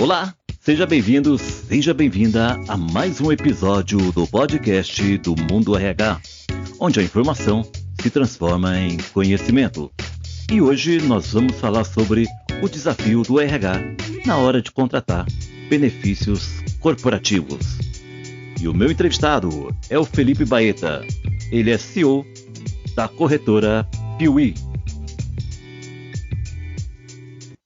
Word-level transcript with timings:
Olá, 0.00 0.32
seja 0.60 0.86
bem-vindo, 0.86 1.36
seja 1.36 1.92
bem-vinda 1.92 2.56
a 2.68 2.76
mais 2.76 3.20
um 3.20 3.32
episódio 3.32 4.12
do 4.12 4.28
podcast 4.28 5.18
do 5.18 5.34
Mundo 5.50 5.76
RH, 5.76 6.20
onde 6.78 7.00
a 7.00 7.02
informação 7.02 7.68
se 8.00 8.08
transforma 8.08 8.78
em 8.78 8.96
conhecimento. 9.12 9.90
E 10.52 10.60
hoje 10.60 11.02
nós 11.02 11.32
vamos 11.32 11.56
falar 11.56 11.82
sobre 11.82 12.26
o 12.62 12.68
desafio 12.68 13.24
do 13.24 13.40
RH 13.40 13.96
na 14.24 14.36
hora 14.36 14.62
de 14.62 14.70
contratar 14.70 15.26
benefícios 15.68 16.62
corporativos. 16.78 17.78
E 18.60 18.68
o 18.68 18.72
meu 18.72 18.92
entrevistado 18.92 19.74
é 19.90 19.98
o 19.98 20.04
Felipe 20.04 20.44
Baeta. 20.44 21.04
Ele 21.50 21.72
é 21.72 21.76
CEO 21.76 22.24
da 22.94 23.08
corretora 23.08 23.84
Piuí. 24.16 24.54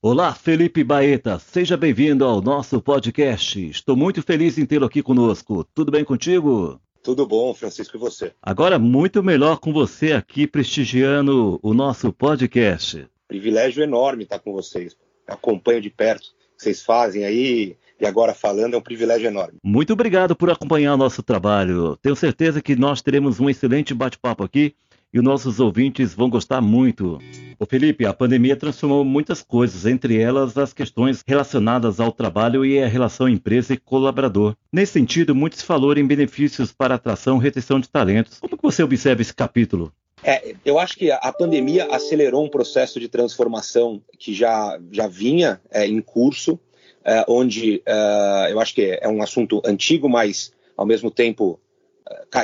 Olá, 0.05 0.35
Felipe 0.35 0.83
Baeta, 0.83 1.39
seja 1.39 1.77
bem-vindo 1.77 2.25
ao 2.25 2.43
nosso 2.43 2.83
podcast. 2.83 3.69
Estou 3.69 3.95
muito 3.95 4.21
feliz 4.21 4.59
em 4.59 4.67
tê-lo 4.67 4.85
aqui 4.85 5.01
conosco. 5.01 5.63
Tudo 5.73 5.93
bem 5.93 6.05
contigo? 6.05 6.81
Tudo 7.05 7.25
bom, 7.25 7.55
Francisco, 7.55 7.97
e 7.97 8.01
você? 8.01 8.33
Agora, 8.43 8.81
muito 8.81 9.23
melhor 9.23 9.61
com 9.61 9.73
você 9.73 10.13
aqui 10.13 10.45
prestigiando 10.45 11.61
o 11.63 11.73
nosso 11.73 12.13
podcast. 12.13 13.07
Privilégio 13.29 13.81
enorme 13.85 14.25
estar 14.25 14.41
com 14.41 14.53
vocês. 14.53 14.97
Acompanho 15.25 15.81
de 15.81 15.89
perto 15.89 16.25
o 16.25 16.57
que 16.57 16.65
vocês 16.65 16.83
fazem 16.83 17.25
aí 17.25 17.77
e 18.01 18.05
agora 18.05 18.35
falando, 18.35 18.75
é 18.75 18.77
um 18.77 18.83
privilégio 18.83 19.29
enorme. 19.29 19.61
Muito 19.63 19.93
obrigado 19.93 20.35
por 20.35 20.51
acompanhar 20.51 20.95
o 20.95 20.97
nosso 20.97 21.23
trabalho. 21.23 21.97
Tenho 22.03 22.17
certeza 22.17 22.61
que 22.61 22.75
nós 22.75 23.01
teremos 23.01 23.39
um 23.39 23.49
excelente 23.49 23.95
bate-papo 23.95 24.43
aqui 24.43 24.75
e 25.13 25.19
os 25.19 25.25
nossos 25.25 25.61
ouvintes 25.61 26.15
vão 26.15 26.31
gostar 26.31 26.61
muito. 26.61 27.19
Ô 27.59 27.67
Felipe, 27.67 28.07
a 28.07 28.13
pandemia 28.13 28.57
transformou 28.57 29.05
muitas 29.05 29.43
coisas, 29.43 29.87
entre 29.87 30.19
elas 30.19 30.57
as 30.57 30.73
questões 30.73 31.23
relacionadas 31.27 32.01
ao 32.01 32.11
trabalho 32.11 32.65
e 32.65 32.83
a 32.83 32.89
relação 32.89 33.29
empresa 33.29 33.75
e 33.75 33.77
colaborador. 33.77 34.57
Nesse 34.73 34.95
sentido, 34.95 35.35
muito 35.35 35.57
se 35.57 35.65
falou 35.65 35.97
em 35.97 36.07
benefícios 36.07 36.73
para 36.73 36.95
atração 36.95 37.39
e 37.39 37.43
retenção 37.43 37.79
de 37.79 37.89
talentos. 37.89 38.39
Como 38.39 38.57
que 38.57 38.63
você 38.63 38.83
observa 38.83 39.23
esse 39.23 39.35
capítulo? 39.35 39.93
É, 40.25 40.55
eu 40.65 40.79
acho 40.79 40.97
que 40.97 41.11
a 41.11 41.33
pandemia 41.33 41.87
acelerou 41.91 42.45
um 42.45 42.49
processo 42.49 42.99
de 43.01 43.09
transformação 43.09 44.01
que 44.19 44.33
já, 44.33 44.79
já 44.91 45.07
vinha 45.09 45.61
é, 45.71 45.87
em 45.87 46.01
curso, 46.01 46.59
é, 47.05 47.25
onde 47.29 47.83
é, 47.85 48.49
eu 48.51 48.61
acho 48.61 48.75
que 48.75 48.99
é 49.01 49.09
um 49.09 49.21
assunto 49.21 49.61
antigo, 49.65 50.09
mas 50.09 50.53
ao 50.77 50.87
mesmo 50.87 51.11
tempo 51.11 51.61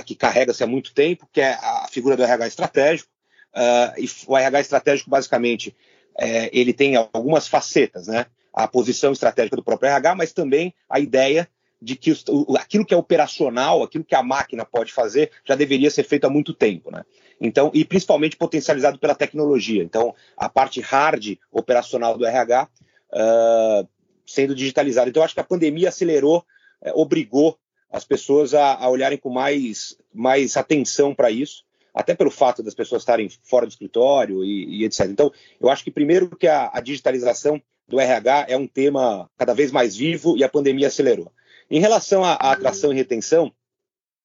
que 0.04 0.14
carrega-se 0.14 0.62
há 0.62 0.66
muito 0.66 0.92
tempo, 0.92 1.28
que 1.32 1.40
é 1.40 1.54
a 1.54 1.86
figura 1.90 2.16
do 2.16 2.22
RH 2.22 2.46
estratégico. 2.46 3.10
Uh, 3.54 4.00
e 4.00 4.08
o 4.26 4.36
RH 4.36 4.60
estratégico, 4.60 5.10
basicamente, 5.10 5.74
é, 6.18 6.50
ele 6.52 6.72
tem 6.72 6.96
algumas 6.96 7.46
facetas, 7.46 8.08
né? 8.08 8.26
A 8.52 8.66
posição 8.66 9.12
estratégica 9.12 9.56
do 9.56 9.62
próprio 9.62 9.88
RH, 9.88 10.14
mas 10.14 10.32
também 10.32 10.74
a 10.88 10.98
ideia 10.98 11.48
de 11.80 11.94
que 11.94 12.12
o, 12.28 12.56
aquilo 12.56 12.84
que 12.84 12.92
é 12.92 12.96
operacional, 12.96 13.82
aquilo 13.82 14.04
que 14.04 14.14
a 14.14 14.22
máquina 14.22 14.64
pode 14.64 14.92
fazer, 14.92 15.30
já 15.44 15.54
deveria 15.54 15.90
ser 15.90 16.02
feito 16.02 16.24
há 16.24 16.30
muito 16.30 16.52
tempo, 16.52 16.90
né? 16.90 17.04
Então, 17.40 17.70
e 17.72 17.84
principalmente 17.84 18.36
potencializado 18.36 18.98
pela 18.98 19.14
tecnologia. 19.14 19.82
Então, 19.82 20.14
a 20.36 20.48
parte 20.48 20.80
hard 20.80 21.38
operacional 21.52 22.18
do 22.18 22.26
RH 22.26 22.64
uh, 22.64 22.68
ah, 23.12 23.86
sendo 24.26 24.54
digitalizada. 24.54 25.08
Então, 25.08 25.22
acho 25.22 25.34
que 25.34 25.40
a 25.40 25.44
pandemia 25.44 25.88
acelerou, 25.88 26.44
é, 26.82 26.92
obrigou 26.92 27.56
as 27.90 28.04
pessoas 28.04 28.54
a, 28.54 28.74
a 28.74 28.88
olharem 28.88 29.18
com 29.18 29.30
mais, 29.30 29.96
mais 30.12 30.56
atenção 30.56 31.14
para 31.14 31.30
isso, 31.30 31.64
até 31.94 32.14
pelo 32.14 32.30
fato 32.30 32.62
das 32.62 32.74
pessoas 32.74 33.02
estarem 33.02 33.28
fora 33.42 33.66
do 33.66 33.70
escritório 33.70 34.44
e, 34.44 34.80
e 34.80 34.84
etc. 34.84 35.06
Então, 35.06 35.32
eu 35.60 35.68
acho 35.68 35.82
que 35.82 35.90
primeiro 35.90 36.28
que 36.36 36.46
a, 36.46 36.70
a, 36.72 36.80
digitalização 36.80 37.60
do 37.88 37.98
RH 37.98 38.46
é 38.48 38.56
um 38.56 38.66
tema 38.66 39.28
cada 39.36 39.54
vez 39.54 39.72
mais 39.72 39.96
vivo 39.96 40.36
e 40.36 40.44
a 40.44 40.48
pandemia 40.48 40.88
acelerou. 40.88 41.32
Em 41.70 41.80
relação 41.80 42.22
à, 42.22 42.34
atração 42.34 42.92
e 42.92 42.96
retenção, 42.96 43.52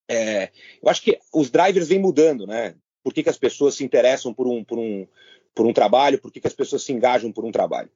é, 0.10 0.52
eu 0.82 0.90
acho 0.90 1.02
que 1.02 1.18
os 1.34 1.50
drivers 1.50 1.88
vêm 1.88 2.00
mudando, 2.00 2.46
né? 2.46 2.76
Por 3.02 3.14
que, 3.14 3.24
que 3.24 3.30
as 3.30 3.38
pessoas 3.38 3.76
se 3.76 3.84
interessam 3.84 4.34
por 4.34 4.48
um, 4.48 4.64
por 4.64 4.78
um, 4.78 5.08
por 5.56 5.66
um 5.66 5.74
trabalho, 5.74 6.20
por 6.20 6.32
que, 6.32 6.40
que 6.40 6.48
as 6.48 6.54
pessoas 6.54 6.84
se 6.84 6.92
engajam 6.92 7.32
por 7.32 7.46
um 7.46 7.52
trabalho. 7.52 7.90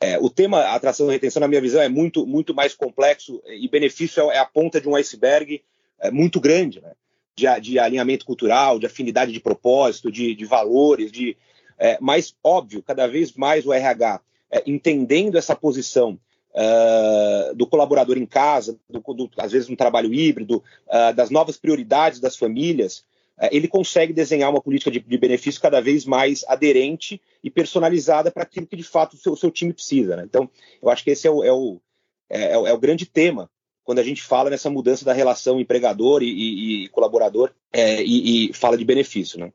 É, 0.00 0.18
o 0.18 0.30
tema 0.30 0.62
atração 0.74 1.08
e 1.08 1.12
retenção, 1.12 1.40
na 1.40 1.48
minha 1.48 1.60
visão, 1.60 1.82
é 1.82 1.88
muito, 1.88 2.26
muito 2.26 2.54
mais 2.54 2.74
complexo 2.74 3.42
e 3.46 3.68
benefício 3.68 4.30
é 4.30 4.38
a 4.38 4.46
ponta 4.46 4.80
de 4.80 4.88
um 4.88 4.96
iceberg 4.96 5.62
é, 6.00 6.10
muito 6.10 6.40
grande, 6.40 6.80
né? 6.80 6.92
de, 7.36 7.60
de, 7.60 7.78
alinhamento 7.78 8.24
cultural, 8.24 8.78
de 8.78 8.86
afinidade 8.86 9.32
de 9.32 9.40
propósito, 9.40 10.10
de, 10.10 10.34
de 10.34 10.44
valores, 10.44 11.12
de, 11.12 11.36
é, 11.78 11.98
mas 12.00 12.34
óbvio, 12.42 12.82
cada 12.82 13.06
vez 13.06 13.32
mais 13.32 13.66
o 13.66 13.72
RH 13.72 14.20
é, 14.50 14.62
entendendo 14.66 15.36
essa 15.36 15.54
posição 15.54 16.18
uh, 16.54 17.54
do 17.54 17.66
colaborador 17.66 18.18
em 18.18 18.26
casa, 18.26 18.78
do, 18.88 19.00
do, 19.14 19.30
às 19.38 19.52
vezes 19.52 19.70
um 19.70 19.76
trabalho 19.76 20.12
híbrido, 20.12 20.62
uh, 20.88 21.14
das 21.14 21.30
novas 21.30 21.56
prioridades 21.56 22.20
das 22.20 22.36
famílias, 22.36 23.04
ele 23.50 23.68
consegue 23.68 24.12
desenhar 24.12 24.50
uma 24.50 24.60
política 24.60 24.90
de, 24.90 25.00
de, 25.00 25.18
benefício 25.18 25.60
cada 25.60 25.80
vez 25.80 26.04
mais 26.04 26.44
aderente 26.46 27.20
e 27.42 27.50
personalizada 27.50 28.30
para 28.30 28.42
aquilo 28.42 28.66
que 28.66 28.76
de 28.76 28.82
fato 28.82 29.14
o 29.14 29.16
seu, 29.16 29.32
o 29.32 29.36
seu 29.36 29.50
time 29.50 29.72
precisa. 29.72 30.14
Né? 30.16 30.24
Então, 30.26 30.50
eu 30.82 30.90
acho 30.90 31.02
que 31.02 31.10
esse 31.10 31.26
é 31.26 31.30
o, 31.30 31.42
é 31.42 31.52
o, 31.52 31.80
é, 32.28 32.52
é 32.52 32.58
o, 32.58 32.66
é 32.66 32.76
grande 32.76 33.06
tema 33.06 33.50
quando 33.82 33.98
a 33.98 34.02
gente 34.04 34.22
fala 34.22 34.50
nessa 34.50 34.68
mudança 34.68 35.06
da 35.06 35.14
relação 35.14 35.58
empregador 35.58 36.22
e, 36.22 36.28
e, 36.28 36.84
e 36.84 36.88
colaborador 36.88 37.50
é, 37.72 38.02
e, 38.02 38.50
e, 38.50 38.52
fala 38.52 38.76
de 38.76 38.84
benefício. 38.84 39.40
Né? 39.40 39.52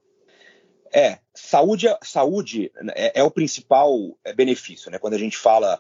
É, 0.92 1.20
saúde, 1.34 1.88
saúde 2.02 2.72
é, 2.96 3.20
é 3.20 3.24
o 3.24 3.30
principal 3.30 4.18
benefício. 4.36 4.90
Né? 4.90 4.98
Quando 4.98 5.14
a 5.14 5.20
gente 5.20 5.38
fala 5.38 5.80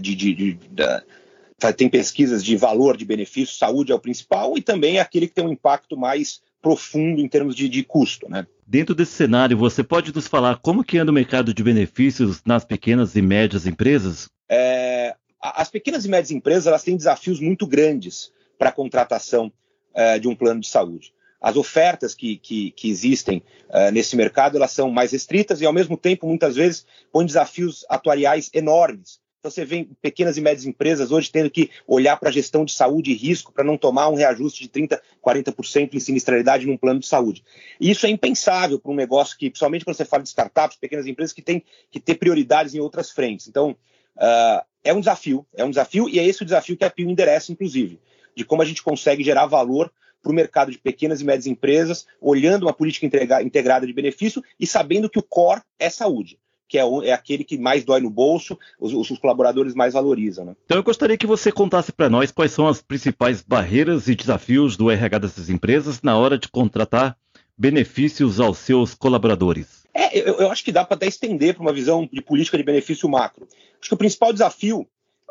de, 0.00 0.14
de, 0.14 0.34
de, 0.34 0.52
de 0.54 1.72
tem 1.76 1.88
pesquisas 1.88 2.44
de 2.44 2.56
valor 2.56 2.96
de 2.96 3.04
benefício, 3.04 3.56
saúde 3.56 3.90
é 3.90 3.94
o 3.94 4.00
principal 4.00 4.56
e 4.56 4.62
também 4.62 4.98
é 4.98 5.00
aquele 5.00 5.26
que 5.26 5.34
tem 5.34 5.44
um 5.44 5.52
impacto 5.52 5.96
mais 5.96 6.40
profundo 6.60 7.20
em 7.20 7.28
termos 7.28 7.54
de, 7.54 7.68
de 7.68 7.82
custo. 7.82 8.28
Né? 8.28 8.46
Dentro 8.66 8.94
desse 8.94 9.12
cenário, 9.12 9.56
você 9.56 9.82
pode 9.82 10.14
nos 10.14 10.26
falar 10.26 10.58
como 10.58 10.84
que 10.84 10.98
anda 10.98 11.10
o 11.10 11.14
mercado 11.14 11.54
de 11.54 11.62
benefícios 11.62 12.42
nas 12.44 12.64
pequenas 12.64 13.16
e 13.16 13.22
médias 13.22 13.66
empresas? 13.66 14.28
É, 14.48 15.14
as 15.40 15.70
pequenas 15.70 16.04
e 16.04 16.08
médias 16.08 16.30
empresas 16.30 16.66
elas 16.66 16.82
têm 16.82 16.96
desafios 16.96 17.40
muito 17.40 17.66
grandes 17.66 18.32
para 18.58 18.70
a 18.70 18.72
contratação 18.72 19.52
é, 19.94 20.18
de 20.18 20.28
um 20.28 20.34
plano 20.34 20.60
de 20.60 20.68
saúde. 20.68 21.12
As 21.40 21.56
ofertas 21.56 22.14
que, 22.14 22.36
que, 22.36 22.72
que 22.72 22.90
existem 22.90 23.42
é, 23.70 23.92
nesse 23.92 24.16
mercado 24.16 24.56
elas 24.56 24.72
são 24.72 24.90
mais 24.90 25.12
restritas 25.12 25.60
e, 25.60 25.66
ao 25.66 25.72
mesmo 25.72 25.96
tempo, 25.96 26.26
muitas 26.26 26.56
vezes, 26.56 26.84
põem 27.12 27.26
desafios 27.26 27.84
atuariais 27.88 28.50
enormes 28.52 29.20
então 29.38 29.52
você 29.52 29.64
vê 29.64 29.86
pequenas 30.02 30.36
e 30.36 30.40
médias 30.40 30.66
empresas 30.66 31.12
hoje 31.12 31.30
tendo 31.30 31.48
que 31.48 31.70
olhar 31.86 32.16
para 32.16 32.28
a 32.28 32.32
gestão 32.32 32.64
de 32.64 32.72
saúde 32.72 33.12
e 33.12 33.14
risco 33.14 33.52
para 33.52 33.62
não 33.62 33.78
tomar 33.78 34.08
um 34.08 34.16
reajuste 34.16 34.64
de 34.64 34.68
30%, 34.68 35.00
40% 35.24 35.94
em 35.94 36.00
sinistralidade 36.00 36.66
num 36.66 36.76
plano 36.76 36.98
de 36.98 37.06
saúde. 37.06 37.44
E 37.80 37.88
isso 37.90 38.04
é 38.04 38.08
impensável 38.08 38.80
para 38.80 38.90
um 38.90 38.96
negócio 38.96 39.38
que, 39.38 39.48
principalmente 39.48 39.84
quando 39.84 39.96
você 39.96 40.04
fala 40.04 40.24
de 40.24 40.28
startups, 40.28 40.76
pequenas 40.76 41.06
empresas 41.06 41.32
que 41.32 41.42
têm 41.42 41.62
que 41.88 42.00
ter 42.00 42.16
prioridades 42.16 42.74
em 42.74 42.80
outras 42.80 43.10
frentes. 43.10 43.46
Então, 43.46 43.76
uh, 44.16 44.64
é 44.82 44.92
um 44.92 44.98
desafio, 44.98 45.46
é 45.54 45.64
um 45.64 45.70
desafio, 45.70 46.08
e 46.08 46.18
é 46.18 46.26
esse 46.26 46.42
o 46.42 46.44
desafio 46.44 46.76
que 46.76 46.84
a 46.84 46.90
Pio 46.90 47.08
endereça, 47.08 47.52
inclusive, 47.52 48.00
de 48.34 48.44
como 48.44 48.62
a 48.62 48.64
gente 48.64 48.82
consegue 48.82 49.22
gerar 49.22 49.46
valor 49.46 49.92
para 50.20 50.32
o 50.32 50.34
mercado 50.34 50.72
de 50.72 50.78
pequenas 50.78 51.20
e 51.20 51.24
médias 51.24 51.46
empresas, 51.46 52.08
olhando 52.20 52.64
uma 52.64 52.72
política 52.72 53.06
integrada 53.06 53.86
de 53.86 53.92
benefício 53.92 54.42
e 54.58 54.66
sabendo 54.66 55.08
que 55.08 55.18
o 55.20 55.22
core 55.22 55.62
é 55.78 55.88
saúde 55.88 56.40
que 56.68 56.78
é, 56.78 56.82
é, 57.04 57.12
aquele 57.12 57.42
que 57.42 57.56
mais 57.56 57.84
dói 57.84 58.00
no 58.00 58.10
bolso, 58.10 58.58
os, 58.78 58.92
os 58.92 59.18
colaboradores 59.18 59.74
mais 59.74 59.94
valorizam. 59.94 60.44
Né? 60.44 60.56
Então 60.64 60.76
eu 60.76 60.82
gostaria 60.82 61.16
que 61.16 61.26
você 61.26 61.50
contasse 61.50 61.90
para 61.90 62.10
nós 62.10 62.30
quais 62.30 62.52
são 62.52 62.68
as 62.68 62.82
principais 62.82 63.40
barreiras 63.40 64.06
e 64.06 64.14
desafios 64.14 64.76
do 64.76 64.90
RH 64.90 65.18
dessas 65.18 65.48
empresas 65.48 66.02
na 66.02 66.16
hora 66.16 66.38
de 66.38 66.48
contratar 66.48 67.16
benefícios 67.56 68.38
aos 68.38 68.58
seus 68.58 68.94
colaboradores. 68.94 69.86
É, 69.94 70.16
eu, 70.18 70.40
eu 70.40 70.50
acho 70.50 70.62
que 70.62 70.70
dá 70.70 70.84
para 70.84 70.96
até 70.96 71.06
estender 71.06 71.54
para 71.54 71.62
uma 71.62 71.72
visão 71.72 72.08
de 72.12 72.20
política 72.20 72.58
de 72.58 72.62
benefício 72.62 73.08
macro. 73.08 73.48
Acho 73.80 73.88
que 73.88 73.94
o 73.94 73.98
principal 73.98 74.32
desafio 74.32 74.86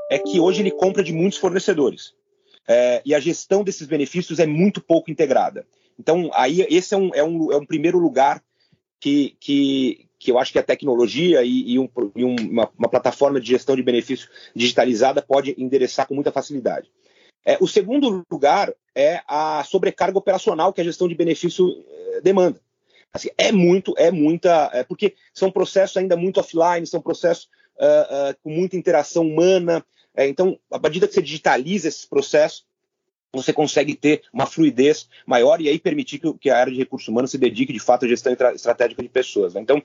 é 0.09 0.17
que 0.17 0.39
hoje 0.39 0.61
ele 0.61 0.71
compra 0.71 1.03
de 1.03 1.13
muitos 1.13 1.37
fornecedores. 1.37 2.13
É, 2.67 3.01
e 3.05 3.15
a 3.15 3.19
gestão 3.19 3.63
desses 3.63 3.87
benefícios 3.87 4.39
é 4.39 4.45
muito 4.45 4.81
pouco 4.81 5.09
integrada. 5.09 5.65
Então, 5.97 6.29
aí 6.33 6.65
esse 6.69 6.93
é 6.93 6.97
um, 6.97 7.15
é 7.15 7.23
um, 7.23 7.51
é 7.51 7.57
um 7.57 7.65
primeiro 7.65 7.97
lugar 7.97 8.43
que, 8.99 9.35
que, 9.39 10.06
que 10.19 10.31
eu 10.31 10.39
acho 10.39 10.51
que 10.51 10.59
a 10.59 10.63
tecnologia 10.63 11.43
e, 11.43 11.73
e, 11.73 11.79
um, 11.79 11.89
e 12.15 12.23
uma, 12.23 12.69
uma, 12.77 12.89
plataforma 12.89 13.39
de 13.39 13.47
gestão 13.47 13.75
de 13.75 13.83
benefícios 13.83 14.29
digitalizada 14.55 15.21
pode 15.21 15.55
endereçar 15.57 16.07
com 16.07 16.15
muita 16.15 16.31
facilidade. 16.31 16.89
É, 17.45 17.57
o 17.61 17.67
segundo 17.67 18.25
lugar 18.29 18.73
é 18.95 19.21
a 19.27 19.63
sobrecarga 19.63 20.17
operacional 20.17 20.73
que 20.73 20.81
a 20.81 20.83
gestão 20.83 21.07
de 21.07 21.15
benefício 21.15 21.85
é, 21.87 22.21
demanda. 22.21 22.59
Assim, 23.13 23.29
é 23.37 23.51
muito, 23.51 23.93
é 23.97 24.11
muita, 24.11 24.69
é, 24.73 24.83
porque 24.83 25.15
são 25.33 25.49
processos 25.49 25.97
ainda 25.97 26.15
muito 26.15 26.39
offline, 26.39 26.85
são 26.85 27.01
processos 27.01 27.47
uh, 27.77 28.31
uh, 28.31 28.37
com 28.43 28.49
muita 28.49 28.75
interação 28.75 29.23
humana. 29.25 29.85
É, 30.15 30.27
então, 30.27 30.59
à 30.71 30.79
medida 30.79 31.07
que 31.07 31.13
você 31.13 31.21
digitaliza 31.21 31.87
esses 31.87 32.05
processos, 32.05 32.65
você 33.33 33.51
consegue 33.53 33.95
ter 33.95 34.23
uma 34.31 34.45
fluidez 34.45 35.07
maior 35.25 35.61
e 35.61 35.69
aí 35.69 35.79
permitir 35.79 36.19
que, 36.39 36.49
a 36.49 36.57
área 36.57 36.71
de 36.71 36.79
recursos 36.79 37.07
humanos 37.07 37.31
se 37.31 37.37
dedique 37.37 37.73
de 37.73 37.79
fato 37.79 38.05
à 38.05 38.07
gestão 38.07 38.35
estratégica 38.53 39.03
de 39.03 39.09
pessoas. 39.09 39.53
Né? 39.53 39.61
Então, 39.61 39.81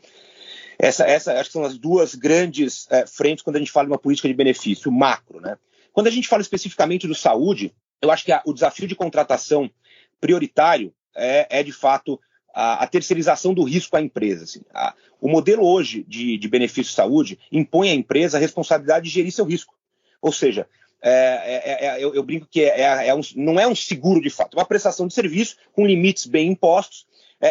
essa, 0.78 1.04
essa 1.04 1.32
acho 1.34 1.50
que 1.50 1.52
são 1.52 1.64
as 1.64 1.76
duas 1.76 2.14
grandes 2.14 2.86
é, 2.90 3.06
frentes 3.06 3.42
quando 3.42 3.56
a 3.56 3.58
gente 3.58 3.72
fala 3.72 3.86
de 3.86 3.92
uma 3.92 3.98
política 3.98 4.28
de 4.28 4.34
benefício 4.34 4.90
macro, 4.90 5.40
né? 5.40 5.56
Quando 5.92 6.06
a 6.06 6.10
gente 6.10 6.26
fala 6.26 6.40
especificamente 6.40 7.06
do 7.06 7.14
saúde, 7.14 7.74
eu 8.00 8.10
acho 8.10 8.24
que 8.24 8.32
a, 8.32 8.42
o 8.46 8.52
desafio 8.52 8.88
de 8.88 8.94
contratação 8.94 9.70
prioritário 10.20 10.92
é, 11.14 11.60
é 11.60 11.62
de 11.62 11.72
fato 11.72 12.18
a, 12.54 12.82
a, 12.82 12.86
terceirização 12.86 13.52
do 13.52 13.62
risco 13.62 13.96
à 13.96 14.00
empresa. 14.00 14.44
Assim. 14.44 14.62
A, 14.72 14.94
o 15.20 15.28
modelo 15.28 15.64
hoje 15.64 16.04
de, 16.08 16.38
de 16.38 16.48
benefício 16.48 16.92
saúde 16.92 17.38
impõe 17.50 17.90
à 17.90 17.94
empresa 17.94 18.38
a 18.38 18.40
responsabilidade 18.40 19.04
de 19.04 19.10
gerir 19.10 19.32
seu 19.32 19.44
risco. 19.44 19.74
Ou 20.20 20.32
seja, 20.32 20.66
é, 21.02 21.62
é, 21.64 21.86
é, 21.86 22.04
eu, 22.04 22.14
eu, 22.14 22.22
brinco 22.22 22.46
que 22.48 22.62
é, 22.62 22.80
é, 22.80 23.08
é 23.08 23.14
um, 23.14 23.20
não 23.34 23.58
é 23.58 23.66
um 23.66 23.74
seguro 23.74 24.20
de 24.20 24.30
fato, 24.30 24.56
é 24.56 24.60
uma 24.60 24.66
prestação 24.66 25.06
de 25.06 25.14
serviço 25.14 25.56
com 25.72 25.86
limites 25.86 26.26
bem 26.26 26.48
impostos, 26.48 27.06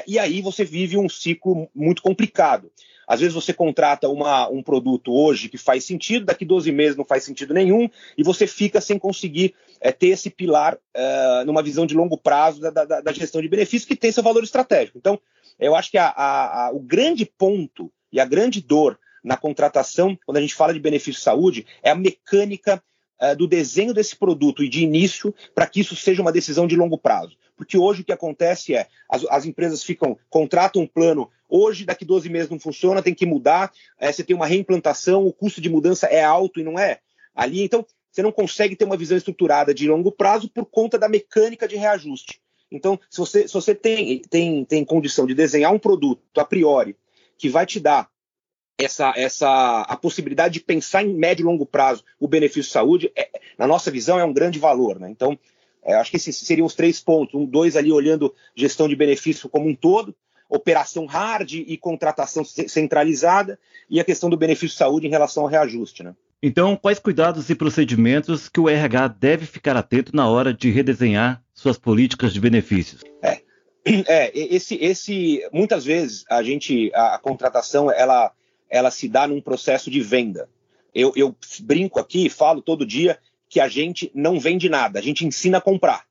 e 0.07 0.18
aí 0.18 0.42
você 0.42 0.63
vive 0.63 0.98
um 0.98 1.09
ciclo 1.09 1.69
muito 1.75 2.01
complicado. 2.01 2.71
Às 3.06 3.19
vezes 3.19 3.36
você 3.36 3.53
contrata 3.53 4.07
uma, 4.07 4.48
um 4.48 4.63
produto 4.63 5.12
hoje 5.13 5.50
que 5.50 5.57
faz 5.57 5.83
sentido, 5.83 6.27
daqui 6.27 6.45
12 6.45 6.71
meses 6.71 6.95
não 6.95 7.03
faz 7.03 7.25
sentido 7.25 7.53
nenhum, 7.53 7.89
e 8.18 8.24
você 8.24 8.48
fica 8.48 8.80
sem 8.80 8.98
conseguir 8.98 9.53
é, 9.81 9.92
ter 9.92 10.07
esse 10.07 10.30
pilar 10.30 10.77
é, 10.94 11.44
numa 11.45 11.62
visão 11.62 11.86
de 11.86 11.94
longo 11.94 12.18
prazo 12.18 12.62
da, 12.62 12.69
da, 12.69 13.01
da, 13.01 13.12
gestão 13.12 13.42
de 13.42 13.50
benefícios 13.50 13.86
que 13.86 13.98
tem 13.98 14.13
seu 14.13 14.24
valor 14.24 14.45
estratégico. 14.45 14.98
Então, 14.98 15.19
eu 15.59 15.75
acho 15.75 15.92
que 15.92 15.98
a, 15.98 16.07
a, 16.07 16.68
a, 16.68 16.71
o 16.71 16.80
grande 16.80 17.25
ponto 17.25 17.92
e 18.13 18.19
a 18.19 18.24
grande 18.24 18.62
dor 18.62 18.98
na 19.21 19.36
contratação, 19.36 20.18
quando 20.25 20.38
a 20.38 20.42
gente 20.42 20.56
fala 20.56 20.74
de 20.74 20.80
benefício 20.80 21.21
saúde, 21.21 21.65
é 21.83 21.92
a 21.92 21.95
mecânica 21.95 22.81
é, 23.22 23.36
do 23.36 23.48
desenho 23.48 23.94
desse 23.94 24.16
produto 24.16 24.64
e 24.64 24.68
de 24.68 24.84
início 24.84 25.34
para 25.54 25.68
que 25.68 25.80
isso 25.80 25.96
seja 25.96 26.22
uma 26.22 26.32
decisão 26.32 26.66
de 26.66 26.76
longo 26.76 26.98
prazo. 26.98 27.38
Porque 27.56 27.78
hoje 27.78 28.02
o 28.02 28.04
que 28.04 28.12
acontece 28.12 28.74
é 28.74 28.88
as, 29.08 29.24
as 29.30 29.46
empresas 29.46 29.84
ficam, 29.84 30.18
contratam 30.30 30.82
um 30.82 30.88
plano, 30.88 31.30
hoje, 31.48 31.86
daqui 31.86 32.04
12 32.04 32.28
meses 32.28 32.50
não 32.50 32.60
funciona, 32.60 33.04
tem 33.04 33.14
que 33.14 33.26
mudar, 33.26 33.72
é, 34.00 34.12
você 34.12 34.24
tem 34.24 34.36
uma 34.36 34.48
reimplantação, 34.48 35.26
o 35.26 35.32
custo 35.32 35.62
de 35.62 35.70
mudança 35.70 36.08
é 36.08 36.24
alto 36.24 36.60
e 36.60 36.64
não 36.64 36.80
é 36.80 37.00
ali. 37.36 37.62
Então, 37.62 37.86
você 38.12 38.24
não 38.24 38.32
consegue 38.32 38.76
ter 38.76 38.86
uma 38.86 38.98
visão 38.98 39.16
estruturada 39.16 39.74
de 39.74 39.88
longo 39.88 40.12
prazo 40.12 40.50
por 40.50 40.66
conta 40.66 40.98
da 40.98 41.08
mecânica 41.08 41.68
de 41.68 41.76
reajuste. 41.76 42.42
Então, 42.72 43.00
se 43.10 43.20
você, 43.20 43.48
se 43.48 43.54
você 43.54 43.76
tem, 43.76 44.20
tem, 44.30 44.66
tem 44.66 44.84
condição 44.84 45.28
de 45.28 45.36
desenhar 45.36 45.74
um 45.74 45.80
produto 45.80 46.22
a 46.40 46.46
priori 46.46 46.96
que 47.38 47.50
vai 47.50 47.66
te 47.66 47.80
dar 47.80 48.10
essa, 48.83 49.13
essa 49.16 49.81
a 49.81 49.95
possibilidade 49.95 50.56
de 50.56 50.60
pensar 50.60 51.04
em 51.04 51.13
médio 51.13 51.44
e 51.44 51.45
longo 51.45 51.66
prazo 51.66 52.04
o 52.19 52.28
benefício 52.28 52.63
de 52.63 52.69
saúde, 52.69 53.12
é, 53.16 53.30
na 53.57 53.68
nossa 53.68 53.92
visão, 53.92 54.19
é 54.19 54.25
um 54.25 54.33
grande 54.33 54.60
valor. 54.60 55.00
Né? 55.00 55.10
Então, 55.10 55.38
é, 55.83 55.95
acho 55.95 56.12
que 56.12 56.18
esses 56.18 56.38
seriam 56.38 56.66
os 56.66 56.75
três 56.75 57.00
pontos. 57.00 57.36
Um, 57.36 57.45
dois 57.45 57.75
ali 57.75 57.92
olhando 57.92 58.33
gestão 58.56 58.88
de 58.88 58.95
benefício 58.95 59.50
como 59.50 59.68
um 59.68 59.75
todo, 59.75 60.16
operação 60.50 61.06
hard 61.06 61.54
e 61.54 61.78
contratação 61.78 62.44
centralizada, 62.44 63.57
e 63.89 64.00
a 64.00 64.04
questão 64.04 64.30
do 64.30 64.38
benefício 64.38 64.69
de 64.69 64.75
saúde 64.75 65.07
em 65.07 65.10
relação 65.10 65.44
ao 65.44 65.50
reajuste. 65.50 66.04
Né? 66.04 66.13
Então, 66.44 66.75
quais 66.75 67.00
cuidados 67.00 67.50
e 67.50 67.56
procedimentos 67.56 68.50
que 68.50 68.60
o 68.60 68.68
RH 68.68 69.07
deve 69.10 69.45
ficar 69.45 69.77
atento 69.77 70.16
na 70.16 70.27
hora 70.27 70.54
de 70.54 70.72
redesenhar 70.72 71.42
suas 71.54 71.77
políticas 71.77 72.34
de 72.34 72.39
benefícios? 72.39 73.01
É, 73.22 73.42
é 74.07 74.31
esse, 74.34 74.75
esse, 74.75 75.48
muitas 75.54 75.86
vezes 75.86 76.25
a 76.30 76.42
gente, 76.44 76.92
a, 76.94 77.16
a 77.16 77.19
contratação, 77.19 77.92
ela 77.92 78.31
ela 78.72 78.90
se 78.90 79.10
dá 79.10 79.28
num 79.28 79.42
processo 79.42 79.92
de 79.92 80.00
venda. 80.02 80.50
Eu, 80.96 81.12
eu 81.16 81.36
brinco 81.60 82.00
aqui, 82.00 82.30
falo 82.30 82.62
todo 82.62 82.86
dia 82.86 83.20
que 83.50 83.60
a 83.60 83.68
gente 83.68 84.10
não 84.16 84.40
vende 84.40 84.70
nada, 84.70 84.98
a 84.98 85.02
gente 85.02 85.26
ensina 85.26 85.58
a 85.58 85.62
comprar. 85.62 86.06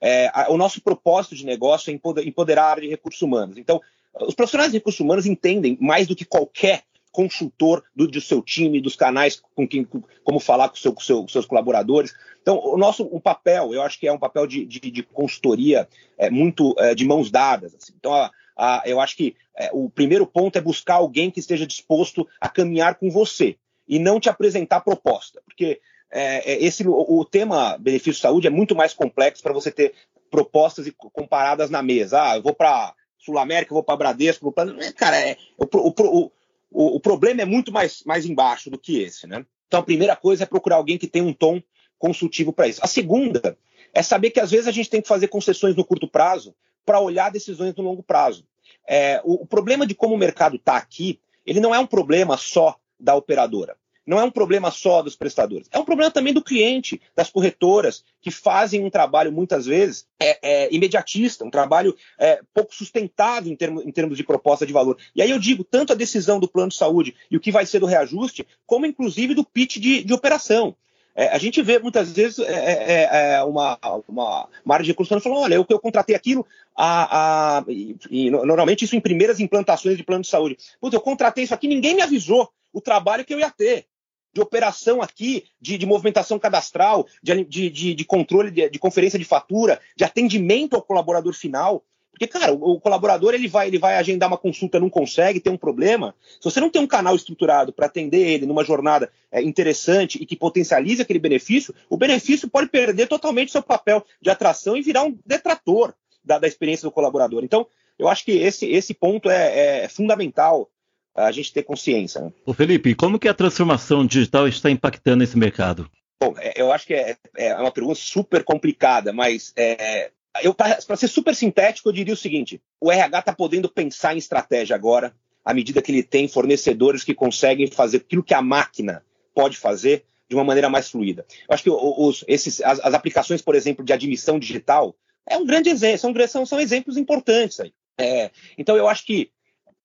É, 0.00 0.30
a, 0.32 0.50
o 0.50 0.56
nosso 0.56 0.80
propósito 0.80 1.34
de 1.34 1.44
negócio 1.44 1.90
é 1.90 2.22
empoderar 2.24 2.62
a 2.62 2.70
área 2.70 2.82
de 2.82 2.88
recursos 2.88 3.20
humanos. 3.20 3.58
Então, 3.58 3.80
os 4.20 4.34
profissionais 4.34 4.70
de 4.70 4.78
recursos 4.78 5.00
humanos 5.00 5.26
entendem 5.26 5.76
mais 5.80 6.06
do 6.06 6.14
que 6.14 6.24
qualquer 6.24 6.84
consultor 7.10 7.82
do, 7.94 8.06
do 8.06 8.20
seu 8.20 8.42
time, 8.42 8.80
dos 8.80 8.94
canais 8.94 9.42
com 9.54 9.66
quem, 9.66 9.86
como 10.22 10.38
falar 10.38 10.68
com, 10.68 10.76
seu, 10.76 10.92
com, 10.92 11.00
seu, 11.00 11.22
com 11.22 11.28
seus 11.28 11.46
colaboradores. 11.46 12.14
Então, 12.42 12.60
o 12.62 12.76
nosso 12.76 13.04
o 13.04 13.18
papel, 13.18 13.72
eu 13.72 13.82
acho 13.82 13.98
que 13.98 14.06
é 14.06 14.12
um 14.12 14.18
papel 14.18 14.46
de, 14.46 14.64
de, 14.64 14.78
de 14.78 15.02
consultoria 15.02 15.88
é, 16.18 16.30
muito 16.30 16.74
é, 16.78 16.94
de 16.94 17.04
mãos 17.06 17.30
dadas. 17.30 17.74
Assim. 17.74 17.94
Então, 17.98 18.12
a, 18.14 18.30
a, 18.56 18.82
eu 18.86 19.00
acho 19.00 19.16
que 19.16 19.36
é, 19.56 19.70
o 19.72 19.90
primeiro 19.90 20.26
ponto 20.26 20.56
é 20.56 20.60
buscar 20.60 20.94
alguém 20.94 21.30
que 21.30 21.40
esteja 21.40 21.66
disposto 21.66 22.26
a 22.40 22.48
caminhar 22.48 22.94
com 22.96 23.10
você 23.10 23.56
e 23.86 23.98
não 23.98 24.18
te 24.18 24.28
apresentar 24.28 24.80
proposta, 24.80 25.40
porque 25.44 25.80
é, 26.10 26.52
é 26.52 26.64
esse 26.64 26.86
o, 26.86 27.20
o, 27.20 27.24
tema 27.24 27.76
benefício 27.78 28.14
de 28.14 28.20
saúde 28.20 28.46
é 28.46 28.50
muito 28.50 28.74
mais 28.74 28.94
complexo 28.94 29.42
para 29.42 29.52
você 29.52 29.70
ter 29.70 29.94
propostas 30.30 30.90
comparadas 31.12 31.70
na 31.70 31.82
mesa. 31.82 32.22
Ah, 32.22 32.36
eu 32.36 32.42
vou 32.42 32.54
para 32.54 32.94
Sul 33.18 33.38
América, 33.38 33.72
eu 33.72 33.76
vou 33.76 33.82
para 33.82 33.96
Bradesco, 33.96 34.50
plano. 34.52 34.80
É, 34.80 34.92
cara, 34.92 35.18
é, 35.18 35.36
o, 35.58 35.64
o, 35.64 36.30
o, 36.70 36.96
o, 36.96 37.00
problema 37.00 37.42
é 37.42 37.44
muito 37.44 37.72
mais, 37.72 38.02
mais 38.04 38.24
embaixo 38.24 38.70
do 38.70 38.78
que 38.78 39.02
esse, 39.02 39.26
né? 39.26 39.44
Então 39.66 39.80
a 39.80 39.84
primeira 39.84 40.14
coisa 40.14 40.44
é 40.44 40.46
procurar 40.46 40.76
alguém 40.76 40.98
que 40.98 41.08
tenha 41.08 41.24
um 41.24 41.32
tom 41.32 41.60
consultivo 41.98 42.52
para 42.52 42.68
isso. 42.68 42.80
A 42.82 42.86
segunda 42.86 43.56
é 43.92 44.02
saber 44.02 44.30
que 44.30 44.40
às 44.40 44.50
vezes 44.50 44.68
a 44.68 44.72
gente 44.72 44.90
tem 44.90 45.02
que 45.02 45.08
fazer 45.08 45.28
concessões 45.28 45.74
no 45.74 45.84
curto 45.84 46.08
prazo 46.08 46.54
para 46.86 47.00
olhar 47.00 47.30
decisões 47.30 47.74
no 47.74 47.82
longo 47.82 48.02
prazo. 48.02 48.46
É, 48.88 49.20
o, 49.24 49.42
o, 49.42 49.46
problema 49.46 49.86
de 49.86 49.94
como 49.94 50.14
o 50.14 50.18
mercado 50.18 50.56
está 50.56 50.76
aqui, 50.76 51.20
ele 51.44 51.60
não 51.60 51.74
é 51.74 51.78
um 51.78 51.86
problema 51.86 52.36
só 52.36 52.76
da 52.98 53.14
operadora. 53.14 53.76
Não 54.06 54.20
é 54.20 54.22
um 54.22 54.30
problema 54.30 54.70
só 54.70 55.02
dos 55.02 55.16
prestadores. 55.16 55.66
É 55.72 55.78
um 55.78 55.84
problema 55.84 56.12
também 56.12 56.32
do 56.32 56.42
cliente, 56.42 57.02
das 57.16 57.28
corretoras, 57.28 58.04
que 58.20 58.30
fazem 58.30 58.84
um 58.84 58.88
trabalho, 58.88 59.32
muitas 59.32 59.66
vezes, 59.66 60.06
é, 60.20 60.38
é, 60.40 60.72
imediatista, 60.72 61.44
um 61.44 61.50
trabalho 61.50 61.94
é, 62.16 62.40
pouco 62.54 62.72
sustentável 62.72 63.52
em, 63.52 63.56
termo, 63.56 63.82
em 63.82 63.90
termos 63.90 64.16
de 64.16 64.22
proposta 64.22 64.64
de 64.64 64.72
valor. 64.72 64.96
E 65.12 65.20
aí 65.20 65.30
eu 65.30 65.40
digo, 65.40 65.64
tanto 65.64 65.92
a 65.92 65.96
decisão 65.96 66.38
do 66.38 66.46
plano 66.46 66.68
de 66.68 66.76
saúde 66.76 67.16
e 67.28 67.36
o 67.36 67.40
que 67.40 67.50
vai 67.50 67.66
ser 67.66 67.80
do 67.80 67.86
reajuste, 67.86 68.46
como 68.64 68.86
inclusive 68.86 69.34
do 69.34 69.44
pitch 69.44 69.78
de, 69.78 70.04
de 70.04 70.14
operação. 70.14 70.76
É, 71.16 71.28
a 71.28 71.38
gente 71.38 71.62
vê 71.62 71.78
muitas 71.78 72.12
vezes 72.12 72.38
é, 72.40 72.52
é, 72.52 73.02
é, 73.02 73.34
é 73.36 73.42
uma, 73.42 73.78
uma, 74.06 74.48
uma, 74.62 74.74
área 74.74 74.84
de 74.84 74.90
recursos 74.90 75.22
falando, 75.22 75.40
olha, 75.40 75.54
eu, 75.54 75.64
eu 75.66 75.80
contratei 75.80 76.14
aquilo, 76.14 76.46
a, 76.76 77.58
a, 77.58 77.64
e, 77.68 77.96
e, 78.10 78.30
normalmente 78.30 78.84
isso 78.84 78.94
em 78.94 79.00
primeiras 79.00 79.40
implantações 79.40 79.96
de 79.96 80.04
plano 80.04 80.22
de 80.22 80.28
saúde. 80.28 80.58
Putz, 80.78 80.92
eu 80.92 81.00
contratei 81.00 81.44
isso 81.44 81.54
aqui, 81.54 81.66
ninguém 81.66 81.94
me 81.94 82.02
avisou 82.02 82.50
o 82.70 82.82
trabalho 82.82 83.24
que 83.24 83.32
eu 83.32 83.38
ia 83.38 83.50
ter. 83.50 83.86
De 84.34 84.42
operação 84.42 85.00
aqui, 85.00 85.44
de, 85.58 85.78
de 85.78 85.86
movimentação 85.86 86.38
cadastral, 86.38 87.06
de, 87.22 87.70
de, 87.70 87.94
de 87.94 88.04
controle 88.04 88.50
de, 88.50 88.68
de 88.68 88.78
conferência 88.78 89.18
de 89.18 89.24
fatura, 89.24 89.80
de 89.96 90.04
atendimento 90.04 90.76
ao 90.76 90.82
colaborador 90.82 91.32
final. 91.32 91.82
Porque, 92.16 92.26
cara, 92.26 92.50
o, 92.50 92.72
o, 92.72 92.80
colaborador 92.80 93.34
ele 93.34 93.46
vai, 93.46 93.68
ele 93.68 93.78
vai 93.78 93.96
agendar 93.96 94.26
uma 94.26 94.38
consulta, 94.38 94.80
não 94.80 94.88
consegue, 94.88 95.38
tem 95.38 95.52
um 95.52 95.58
problema. 95.58 96.14
Se 96.40 96.44
você 96.44 96.58
não 96.58 96.70
tem 96.70 96.80
um 96.80 96.86
canal 96.86 97.14
estruturado 97.14 97.74
para 97.74 97.84
atender 97.84 98.26
ele 98.26 98.46
numa 98.46 98.64
jornada 98.64 99.12
é, 99.30 99.42
interessante 99.42 100.16
e 100.18 100.24
que 100.24 100.34
potencialize 100.34 101.02
aquele 101.02 101.18
benefício, 101.18 101.74
o 101.90 101.96
benefício 101.98 102.48
pode 102.48 102.68
perder 102.70 103.06
totalmente 103.06 103.52
seu 103.52 103.62
papel 103.62 104.02
de 104.18 104.30
atração 104.30 104.78
e 104.78 104.82
virar 104.82 105.04
um 105.04 105.14
detrator 105.26 105.94
da, 106.24 106.38
da 106.38 106.48
experiência 106.48 106.88
do 106.88 106.92
colaborador. 106.92 107.44
Então, 107.44 107.66
eu 107.98 108.08
acho 108.08 108.24
que 108.24 108.32
esse, 108.32 108.66
esse 108.66 108.94
ponto 108.94 109.28
é, 109.28 109.84
é 109.84 109.88
fundamental 109.88 110.70
a 111.14 111.30
gente 111.30 111.52
ter 111.52 111.64
consciência. 111.64 112.22
Né? 112.22 112.32
Ô 112.46 112.54
Felipe, 112.54 112.94
como 112.94 113.18
que 113.18 113.28
a 113.28 113.34
transformação 113.34 114.06
digital 114.06 114.48
está 114.48 114.70
impactando 114.70 115.22
esse 115.22 115.36
mercado? 115.36 115.90
Bom, 116.18 116.34
é, 116.38 116.54
eu 116.56 116.72
acho 116.72 116.86
que 116.86 116.94
é, 116.94 117.14
é 117.36 117.54
uma 117.56 117.70
pergunta 117.70 117.96
super 117.96 118.42
complicada, 118.42 119.12
mas 119.12 119.52
é, 119.54 120.10
eu 120.42 120.54
para 120.54 120.96
ser 120.96 121.08
super 121.08 121.34
sintético, 121.34 121.88
eu 121.88 121.92
diria 121.92 122.14
o 122.14 122.16
seguinte: 122.16 122.60
o 122.80 122.90
RH 122.90 123.18
está 123.18 123.32
podendo 123.32 123.68
pensar 123.68 124.14
em 124.14 124.18
estratégia 124.18 124.74
agora, 124.74 125.14
à 125.44 125.54
medida 125.54 125.82
que 125.82 125.92
ele 125.92 126.02
tem 126.02 126.28
fornecedores 126.28 127.04
que 127.04 127.14
conseguem 127.14 127.66
fazer 127.66 127.98
aquilo 127.98 128.22
que 128.22 128.34
a 128.34 128.42
máquina 128.42 129.04
pode 129.34 129.56
fazer 129.56 130.04
de 130.28 130.34
uma 130.34 130.44
maneira 130.44 130.68
mais 130.68 130.90
fluida. 130.90 131.24
Eu 131.48 131.54
acho 131.54 131.62
que 131.62 131.70
os, 131.70 132.24
esses, 132.26 132.60
as, 132.60 132.80
as, 132.80 132.94
aplicações, 132.94 133.40
por 133.40 133.54
exemplo, 133.54 133.84
de 133.84 133.92
admissão 133.92 134.38
digital 134.38 134.96
é 135.28 135.36
um 135.36 135.46
grande 135.46 135.68
exemplo, 135.68 135.98
são, 135.98 136.26
são, 136.26 136.46
são 136.46 136.60
exemplos 136.60 136.96
importantes 136.96 137.60
aí. 137.60 137.72
É, 137.98 138.30
então 138.58 138.76
eu 138.76 138.88
acho 138.88 139.06
que 139.06 139.30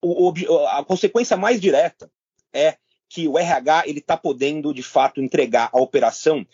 o, 0.01 0.33
a 0.67 0.83
consequência 0.83 1.37
mais 1.37 1.61
direta 1.61 2.11
é 2.51 2.75
que 3.07 3.27
o 3.27 3.37
RH 3.37 3.83
ele 3.85 3.99
está 3.99 4.17
podendo 4.17 4.73
de 4.73 4.81
fato 4.81 5.21
entregar 5.21 5.69
a 5.71 5.79
operação 5.79 6.45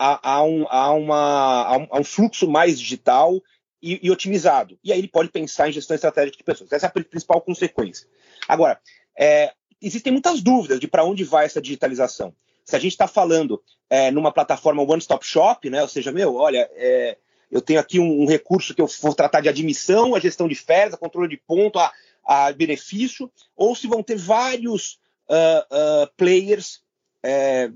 a, 0.00 0.42
um, 0.42 0.66
a, 0.68 0.92
uma, 0.92 1.76
um, 1.76 1.86
a 1.90 2.00
um 2.00 2.04
fluxo 2.04 2.48
mais 2.48 2.80
digital 2.80 3.40
e, 3.82 4.00
e, 4.02 4.10
otimizado. 4.10 4.78
E 4.82 4.92
aí 4.92 4.98
ele 4.98 5.08
pode 5.08 5.28
pensar 5.28 5.68
em 5.68 5.72
gestão 5.72 5.94
estratégica 5.94 6.38
de 6.38 6.44
pessoas. 6.44 6.72
Essa 6.72 6.86
é 6.86 6.88
a 6.88 7.04
principal 7.04 7.40
consequência. 7.42 8.06
Agora, 8.48 8.80
é, 9.18 9.52
existem 9.80 10.10
muitas 10.10 10.40
dúvidas 10.40 10.80
de 10.80 10.88
para 10.88 11.04
onde 11.04 11.22
vai 11.22 11.44
essa 11.44 11.60
digitalização. 11.60 12.34
Se 12.64 12.74
a 12.74 12.78
gente 12.78 12.92
está 12.92 13.06
falando 13.06 13.62
é, 13.90 14.10
numa 14.10 14.32
plataforma 14.32 14.82
one-stop 14.82 15.26
shop, 15.26 15.68
né, 15.68 15.82
ou 15.82 15.88
seja, 15.88 16.10
meu, 16.10 16.34
olha, 16.36 16.68
é, 16.74 17.18
eu 17.50 17.60
tenho 17.60 17.80
aqui 17.80 17.98
um, 17.98 18.22
um, 18.22 18.26
recurso 18.26 18.74
que 18.74 18.80
eu 18.80 18.88
vou 19.02 19.14
tratar 19.14 19.40
de 19.40 19.48
admissão, 19.48 20.14
a 20.14 20.20
gestão 20.20 20.48
de 20.48 20.54
férias, 20.54 20.94
a 20.94 20.98
controle 20.98 21.28
de 21.28 21.36
ponto, 21.36 21.78
a, 21.78 21.92
a 22.24 22.52
benefício, 22.52 23.30
ou 23.54 23.74
se 23.74 23.86
vão 23.86 24.02
ter 24.02 24.16
vários 24.16 24.98
uh, 25.28 26.04
uh, 26.04 26.10
players 26.16 26.80
é, 27.22 27.70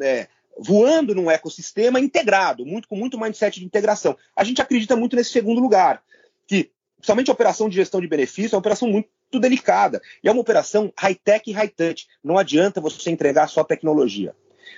é, 0.00 0.28
voando 0.58 1.14
num 1.14 1.30
ecossistema 1.30 2.00
integrado, 2.00 2.66
muito 2.66 2.88
com 2.88 2.96
muito 2.96 3.18
mindset 3.18 3.60
de 3.60 3.66
integração. 3.66 4.16
A 4.34 4.42
gente 4.44 4.60
acredita 4.60 4.96
muito 4.96 5.14
nesse 5.14 5.30
segundo 5.30 5.60
lugar, 5.60 6.02
que 6.46 6.70
somente 7.00 7.30
a 7.30 7.34
operação 7.34 7.68
de 7.68 7.76
gestão 7.76 8.00
de 8.00 8.08
benefício 8.08 8.54
é 8.54 8.56
uma 8.56 8.60
operação 8.60 8.88
muito 8.88 9.08
delicada 9.34 10.00
e 10.22 10.28
é 10.28 10.32
uma 10.32 10.40
operação 10.40 10.92
high-tech 10.98 11.48
e 11.48 11.52
high-touch. 11.52 12.08
Não 12.22 12.38
adianta 12.38 12.80
você 12.80 13.10
entregar 13.10 13.48
só 13.48 13.62
tecnologia. 13.62 14.34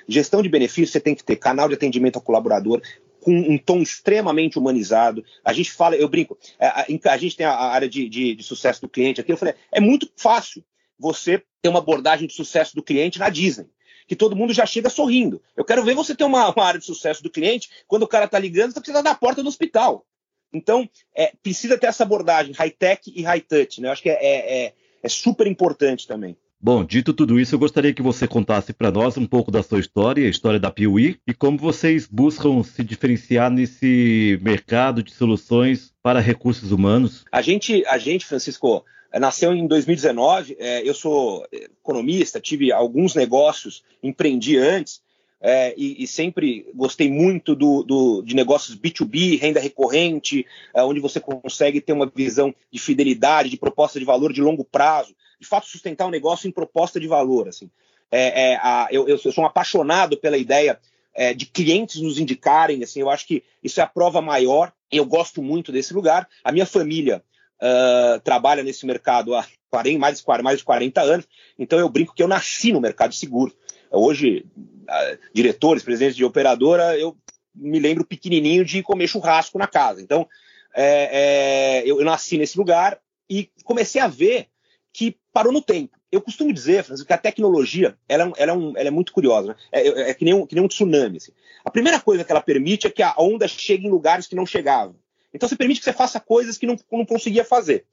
Gestão 0.07 0.43
de 0.43 0.49
benefícios, 0.49 0.91
você 0.91 1.01
tem 1.01 1.15
que 1.15 1.25
ter 1.25 1.37
canal 1.37 1.69
de 1.69 1.75
atendimento 1.75 2.17
ao 2.17 2.23
colaborador, 2.23 2.83
com 3.21 3.33
um 3.33 3.59
tom 3.59 3.81
extremamente 3.81 4.59
humanizado. 4.59 5.25
A 5.45 5.53
gente 5.53 5.73
fala, 5.73 5.95
eu 5.95 6.09
brinco, 6.09 6.39
é, 6.59 6.67
a, 6.67 6.81
a, 6.81 7.13
a 7.13 7.17
gente 7.17 7.37
tem 7.37 7.47
a, 7.47 7.55
área 7.55 7.89
de, 7.89 8.09
de, 8.09 8.35
de, 8.35 8.43
sucesso 8.43 8.81
do 8.81 8.89
cliente 8.89 9.21
aqui. 9.21 9.33
Eu 9.33 9.37
falei, 9.37 9.55
é 9.71 9.81
muito 9.81 10.11
fácil 10.17 10.65
você 10.99 11.43
ter 11.63 11.69
uma 11.69 11.79
abordagem 11.79 12.27
de 12.27 12.35
sucesso 12.35 12.75
do 12.75 12.83
cliente 12.83 13.19
na 13.19 13.29
Disney. 13.29 13.67
Que 14.11 14.17
todo 14.17 14.35
mundo 14.35 14.52
já 14.52 14.67
chega 14.67 14.90
sorrindo. 14.90 15.40
Eu 15.57 15.64
quero 15.64 15.85
ver 15.85 15.95
você 15.95 16.17
ter 16.17 16.25
uma, 16.25 16.52
uma 16.52 16.64
área 16.64 16.81
de 16.81 16.85
sucesso 16.85 17.23
do 17.23 17.31
cliente 17.31 17.71
quando 17.87 18.02
o 18.02 18.09
cara 18.09 18.25
está 18.25 18.40
ligando, 18.40 18.73
você 18.73 18.81
precisa 18.81 19.05
da 19.05 19.14
porta 19.14 19.40
do 19.40 19.49
hospital. 19.49 20.05
Então, 20.52 20.90
é, 21.14 21.33
precisa 21.40 21.79
ter 21.79 21.87
essa 21.87 22.02
abordagem 22.02 22.52
high-tech 22.52 23.12
e 23.14 23.23
high-touch. 23.23 23.81
Né? 23.81 23.87
Eu 23.87 23.93
acho 23.93 24.02
que 24.02 24.11
é, 24.11 24.19
é, 24.21 24.64
é, 24.64 24.75
é 25.00 25.09
super 25.09 25.47
importante 25.47 26.09
também. 26.09 26.37
Bom, 26.61 26.85
dito 26.85 27.14
tudo 27.14 27.38
isso, 27.38 27.55
eu 27.55 27.59
gostaria 27.61 27.95
que 27.95 28.02
você 28.02 28.26
contasse 28.26 28.73
para 28.73 28.90
nós 28.90 29.17
um 29.17 29.26
pouco 29.26 29.49
da 29.49 29.62
sua 29.62 29.79
história, 29.79 30.26
a 30.26 30.29
história 30.29 30.59
da 30.59 30.73
Piuí 30.73 31.21
e 31.25 31.33
como 31.33 31.57
vocês 31.57 32.09
buscam 32.09 32.64
se 32.64 32.83
diferenciar 32.83 33.49
nesse 33.49 34.40
mercado 34.43 35.05
de 35.05 35.14
soluções 35.14 35.95
para 36.02 36.19
recursos 36.19 36.73
humanos. 36.73 37.25
A 37.31 37.40
gente, 37.43 37.87
a 37.87 37.97
gente, 37.97 38.26
Francisco, 38.26 38.85
nasceu 39.19 39.52
em 39.52 39.67
2019. 39.67 40.57
É, 40.59 40.88
eu 40.88 40.95
sou 40.95 41.47
economista, 41.50 42.40
tive 42.40 42.71
alguns 42.73 43.14
negócios, 43.14 43.83
empreendi 44.02 44.57
antes. 44.57 45.00
É, 45.43 45.73
e, 45.75 46.05
e, 46.05 46.07
sempre 46.07 46.67
gostei 46.75 47.11
muito 47.11 47.55
do, 47.55 47.83
do, 47.83 48.21
de 48.21 48.37
negócios 48.37 48.76
B2B, 48.76 49.40
renda 49.40 49.59
recorrente, 49.59 50.45
é, 50.75 50.83
onde 50.83 51.00
você 51.00 51.19
consegue 51.19 51.81
ter 51.81 51.95
uma 51.95 52.12
visão 52.14 52.55
de 52.71 52.79
fidelidade, 52.79 53.49
de 53.49 53.57
proposta 53.57 53.99
de 53.99 54.05
valor 54.05 54.35
de 54.35 54.43
longo 54.43 54.62
prazo 54.62 55.14
de 55.40 55.47
fato 55.47 55.67
sustentar 55.67 56.07
um 56.07 56.11
negócio 56.11 56.47
em 56.47 56.52
proposta 56.52 57.00
de 57.00 57.09
valor. 57.09 57.49
Assim. 57.49 57.71
É, 58.11 58.52
é, 58.52 58.57
a, 58.57 58.88
eu, 58.90 59.09
eu, 59.09 59.17
sou 59.17 59.33
um 59.38 59.47
apaixonado 59.47 60.17
pela 60.19 60.37
ideia 60.37 60.79
é, 61.14 61.33
de 61.33 61.47
clientes 61.47 62.00
nos 62.02 62.19
indicarem. 62.19 62.83
Assim, 62.85 63.00
eu 63.00 63.09
acho 63.09 63.26
que 63.26 63.43
isso 63.64 63.81
é 63.81 63.83
a 63.83 63.88
prova 63.88 64.21
maior. 64.21 64.73
Eu 64.93 65.07
gosto 65.07 65.43
muito 65.43 65.73
desse 65.73 65.95
lugar. 65.95 66.29
A 66.45 66.52
minha 66.52 66.67
família 66.67 67.25
uh, 67.62 68.21
trabalha 68.21 68.62
nesse 68.62 68.87
mercado 68.87 69.35
há 69.35 69.47
40, 69.71 69.99
mais, 69.99 70.21
de, 70.21 70.43
mais 70.43 70.59
de 70.59 70.64
40 70.64 71.00
anos, 71.00 71.29
então 71.59 71.79
eu 71.79 71.88
brinco 71.88 72.14
que 72.14 72.23
eu 72.23 72.29
nasci 72.29 72.73
no 72.73 72.81
mercado 72.81 73.14
seguro. 73.14 73.55
Hoje, 73.90 74.47
uh, 74.57 75.19
diretores, 75.33 75.83
presidentes 75.83 76.17
de 76.17 76.25
operadora, 76.25 76.99
eu 76.99 77.17
me 77.55 77.79
lembro 77.79 78.07
pequenininho 78.07 78.64
de 78.64 78.83
comer 78.83 79.09
churrasco 79.09 79.59
na 79.59 79.67
casa. 79.67 80.00
Então, 80.00 80.26
é, 80.75 81.81
é, 81.83 81.83
eu, 81.85 81.99
eu, 81.99 82.05
nasci 82.05 82.38
nesse 82.38 82.57
lugar 82.57 83.00
e 83.29 83.50
comecei 83.64 84.00
a 84.00 84.07
ver 84.07 84.47
que 84.93 85.17
parou 85.33 85.52
no 85.52 85.62
tempo. 85.62 85.97
Eu 86.11 86.21
costumo 86.21 86.52
dizer, 86.52 86.83
Francisco, 86.83 87.07
que 87.07 87.12
a 87.12 87.19
tecnologia 87.19 87.97
ela, 88.09 88.33
é 88.37 88.43
ela, 88.43 88.52
é, 88.52 88.55
um, 88.55 88.76
ela 88.76 88.88
é, 88.88 88.90
muito 88.90 89.12
curiosa. 89.12 89.49
Né? 89.49 89.55
É, 89.73 89.88
é, 89.88 90.11
é, 90.11 90.14
que, 90.14 90.25
nem 90.25 90.35
um, 90.35 90.47
que 90.47 90.55
nem 90.55 90.64
um 90.64 90.69
tsunami. 90.69 91.19
Assim. 91.19 91.33
A 91.64 91.71
primeira 91.71 92.00
coisa 92.00 92.25
que 92.25 92.33
ela 92.33 92.40
permite 92.40 92.87
é 92.87 92.90
que 92.90 93.02
a 93.02 93.14
onda 93.17 93.47
chegue 93.47 93.87
em 93.87 93.90
lugares 93.90 94.26
que 94.26 94.35
não 94.35 94.47
chegavam. 94.47 94.97
Então 95.33 95.49
você 95.49 95.57
permite 95.57 95.81
que 95.81 95.85
você 95.85 95.93
faça 95.93 96.21
coisas 96.21 96.59
que 96.59 96.67
não, 96.67 96.77
não 96.91 97.07
conseguia 97.07 97.45
fazer. 97.45 97.87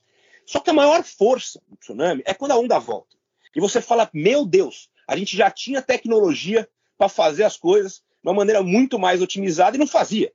Só 0.45 0.59
que 0.59 0.69
a 0.69 0.73
maior 0.73 1.03
força 1.03 1.61
do 1.67 1.75
tsunami 1.75 2.23
é 2.25 2.33
quando 2.33 2.51
a 2.51 2.57
onda 2.57 2.79
volta. 2.79 3.15
E 3.55 3.59
você 3.59 3.81
fala, 3.81 4.09
meu 4.13 4.45
Deus, 4.45 4.89
a 5.07 5.15
gente 5.15 5.35
já 5.35 5.51
tinha 5.51 5.81
tecnologia 5.81 6.67
para 6.97 7.09
fazer 7.09 7.43
as 7.43 7.57
coisas 7.57 7.95
de 7.97 8.29
uma 8.29 8.33
maneira 8.33 8.63
muito 8.63 8.97
mais 8.97 9.21
otimizada 9.21 9.75
e 9.75 9.79
não 9.79 9.87
fazia. 9.87 10.31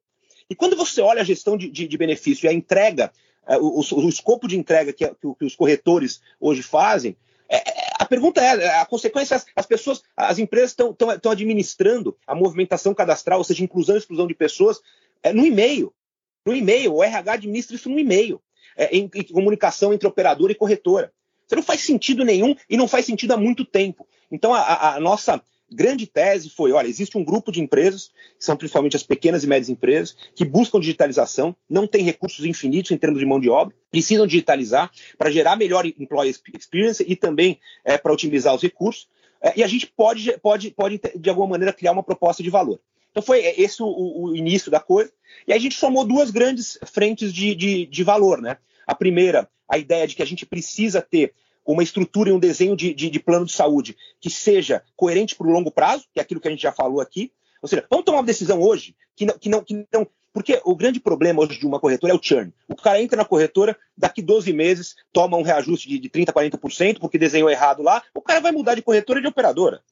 E 0.48 0.54
quando 0.54 0.76
você 0.76 1.00
olha 1.00 1.22
a 1.22 1.24
gestão 1.24 1.56
de, 1.56 1.70
de, 1.70 1.86
de 1.86 1.98
benefício 1.98 2.46
e 2.46 2.48
a 2.48 2.52
entrega 2.52 3.12
é, 3.46 3.56
o, 3.56 3.80
o, 3.80 4.08
escopo 4.08 4.46
de 4.46 4.56
entrega 4.56 4.92
que, 4.92 5.06
que, 5.06 5.34
que 5.38 5.44
os 5.44 5.56
corretores 5.56 6.20
hoje 6.38 6.62
fazem, 6.62 7.16
é, 7.48 7.56
é 7.56 7.92
a 7.98 8.04
pergunta 8.04 8.40
é, 8.40 8.80
a 8.80 8.86
consequência, 8.86 9.36
as, 9.36 9.46
as 9.54 9.66
pessoas, 9.66 10.02
as 10.16 10.38
empresas 10.38 10.70
estão 10.70 11.30
administrando 11.30 12.16
a 12.26 12.34
movimentação 12.34 12.94
cadastral, 12.94 13.38
ou 13.38 13.44
seja, 13.44 13.64
inclusão 13.64 13.96
e 13.96 13.98
exclusão 13.98 14.26
de 14.26 14.34
pessoas, 14.34 14.80
é, 15.22 15.32
no 15.32 15.44
e-mail. 15.44 15.92
No 16.44 16.54
e-mail, 16.54 16.94
o 16.94 17.02
RH 17.02 17.32
administra 17.32 17.76
isso 17.76 17.88
no 17.88 17.98
e-mail, 17.98 18.40
é, 18.76 18.96
em, 18.96 19.10
em, 19.14 19.22
comunicação 19.24 19.92
entre 19.92 20.08
operadora 20.08 20.52
e 20.52 20.56
corretora. 20.56 21.12
Isso 21.46 21.56
não 21.56 21.62
faz 21.62 21.80
sentido 21.80 22.24
nenhum 22.24 22.54
e 22.68 22.76
não 22.76 22.88
faz 22.88 23.06
sentido 23.06 23.32
há 23.32 23.36
muito 23.36 23.64
tempo. 23.64 24.06
Então, 24.30 24.54
a, 24.54 24.96
a 24.96 25.00
nossa 25.00 25.42
grande 25.72 26.06
tese 26.06 26.50
foi: 26.50 26.72
olha, 26.72 26.88
existe 26.88 27.16
um 27.16 27.24
grupo 27.24 27.50
de 27.50 27.60
empresas, 27.60 28.10
que 28.38 28.44
são 28.44 28.56
principalmente 28.56 28.96
as 28.96 29.02
pequenas 29.02 29.44
e 29.44 29.46
médias 29.46 29.68
empresas, 29.68 30.16
que 30.34 30.44
buscam 30.44 30.80
digitalização, 30.80 31.56
não 31.68 31.86
têm 31.86 32.02
recursos 32.02 32.44
infinitos 32.44 32.90
em 32.90 32.96
termos 32.96 33.18
de 33.18 33.26
mão 33.26 33.40
de 33.40 33.48
obra, 33.48 33.74
precisam 33.90 34.26
digitalizar 34.26 34.90
para 35.16 35.30
gerar 35.30 35.56
melhor 35.56 35.86
employee 35.86 36.34
experience 36.54 37.04
e 37.06 37.16
também 37.16 37.58
é, 37.84 37.96
para 37.96 38.12
otimizar 38.12 38.54
os 38.54 38.62
recursos. 38.62 39.08
É, 39.40 39.54
e 39.56 39.62
a 39.62 39.66
gente 39.66 39.86
pode, 39.86 40.32
pode, 40.38 40.70
pode, 40.70 41.00
de 41.16 41.28
alguma 41.30 41.48
maneira, 41.48 41.72
criar 41.72 41.92
uma 41.92 42.02
proposta 42.02 42.42
de 42.42 42.50
valor. 42.50 42.80
Então 43.12 43.22
foi 43.22 43.40
esse 43.60 43.82
o, 43.82 43.86
o, 43.86 44.34
início 44.34 44.70
da 44.70 44.80
coisa. 44.80 45.12
E 45.46 45.52
a 45.52 45.58
gente 45.58 45.76
somou 45.76 46.04
duas 46.04 46.30
grandes 46.30 46.78
frentes 46.86 47.32
de, 47.32 47.54
de, 47.54 47.86
de 47.86 48.02
valor. 48.02 48.40
Né? 48.40 48.56
A 48.86 48.94
primeira, 48.94 49.48
a 49.68 49.78
ideia 49.78 50.06
de 50.08 50.16
que 50.16 50.22
a 50.22 50.26
gente 50.26 50.44
precisa 50.44 51.00
ter 51.00 51.34
uma 51.64 51.82
estrutura 51.82 52.30
e 52.30 52.32
um 52.32 52.40
desenho 52.40 52.74
de, 52.74 52.92
de, 52.92 53.08
de 53.08 53.20
plano 53.20 53.46
de 53.46 53.52
saúde 53.52 53.96
que 54.20 54.28
seja 54.28 54.82
coerente 54.96 55.36
para 55.36 55.46
o 55.46 55.52
longo 55.52 55.70
prazo, 55.70 56.06
que 56.12 56.18
é 56.18 56.22
aquilo 56.22 56.40
que 56.40 56.48
a 56.48 56.50
gente 56.50 56.62
já 56.62 56.72
falou 56.72 57.00
aqui. 57.00 57.30
Ou 57.60 57.68
seja, 57.68 57.86
vamos 57.88 58.04
tomar 58.04 58.18
uma 58.18 58.26
decisão 58.26 58.60
hoje 58.60 58.96
que 59.14 59.26
não, 59.26 59.38
que 59.38 59.48
não, 59.48 59.62
que 59.62 59.86
não 59.92 60.06
porque 60.32 60.60
o 60.64 60.74
grande 60.74 60.98
problema 60.98 61.42
hoje 61.42 61.58
de 61.58 61.66
uma 61.66 61.78
corretora 61.78 62.12
é 62.12 62.16
o 62.16 62.22
churn. 62.22 62.52
O 62.66 62.74
cara 62.74 63.00
entra 63.00 63.16
na 63.16 63.24
corretora, 63.24 63.76
daqui 63.96 64.22
12 64.22 64.52
meses 64.52 64.96
toma 65.12 65.36
um 65.36 65.42
reajuste 65.42 65.88
de, 65.88 65.98
de 65.98 66.08
30%, 66.08 66.32
40%, 66.32 66.98
porque 66.98 67.18
desenhou 67.18 67.50
errado 67.50 67.82
lá, 67.82 68.02
o 68.14 68.22
cara 68.22 68.40
vai 68.40 68.50
mudar 68.50 68.74
de 68.74 68.82
corretora 68.82 69.18
e 69.18 69.22
de 69.22 69.28
operadora. 69.28 69.82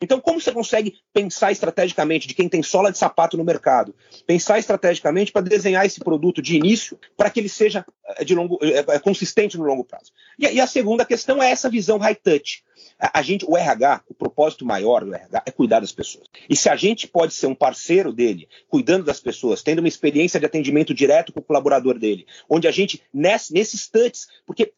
Então, 0.00 0.18
como 0.18 0.40
você 0.40 0.50
consegue 0.50 0.96
pensar 1.12 1.52
estrategicamente 1.52 2.26
de 2.26 2.34
quem 2.34 2.48
tem 2.48 2.62
sola 2.62 2.90
de 2.90 2.96
sapato 2.96 3.36
no 3.36 3.44
mercado? 3.44 3.94
Pensar 4.26 4.58
estrategicamente 4.58 5.30
para 5.30 5.42
desenhar 5.42 5.84
esse 5.84 6.00
produto 6.00 6.40
de 6.40 6.56
início 6.56 6.98
para 7.16 7.28
que 7.28 7.38
ele 7.38 7.50
seja 7.50 7.84
eh, 8.16 8.24
de 8.24 8.34
longo, 8.34 8.58
é, 8.62 8.98
consistente 8.98 9.58
no 9.58 9.64
longo 9.64 9.84
prazo. 9.84 10.10
E, 10.38 10.46
e, 10.46 10.60
a 10.60 10.66
segunda 10.66 11.04
questão 11.04 11.42
é 11.42 11.50
essa 11.50 11.68
visão 11.68 11.98
high 11.98 12.14
touch. 12.14 12.64
A, 12.98 13.18
a, 13.18 13.22
gente, 13.22 13.44
o 13.46 13.58
RH, 13.58 14.02
o 14.08 14.14
propósito 14.14 14.64
maior 14.64 15.04
do 15.04 15.14
RH 15.14 15.42
é 15.44 15.50
cuidar 15.50 15.80
das 15.80 15.92
pessoas. 15.92 16.26
E 16.48 16.56
se 16.56 16.70
a 16.70 16.76
gente 16.76 17.06
pode 17.06 17.34
ser 17.34 17.46
um 17.46 17.54
parceiro 17.54 18.10
dele, 18.10 18.48
cuidando 18.68 19.04
das 19.04 19.20
pessoas, 19.20 19.62
tendo 19.62 19.80
uma 19.80 19.88
experiência 19.88 20.40
de 20.40 20.46
atendimento 20.46 20.94
direto 20.94 21.30
com 21.30 21.40
o 21.40 21.44
colaborador 21.44 21.98
dele, 21.98 22.26
onde 22.48 22.66
a 22.66 22.70
gente, 22.70 23.02
nesse, 23.12 23.52
nesses 23.52 23.86
touches, 23.86 24.28
porque 24.46 24.72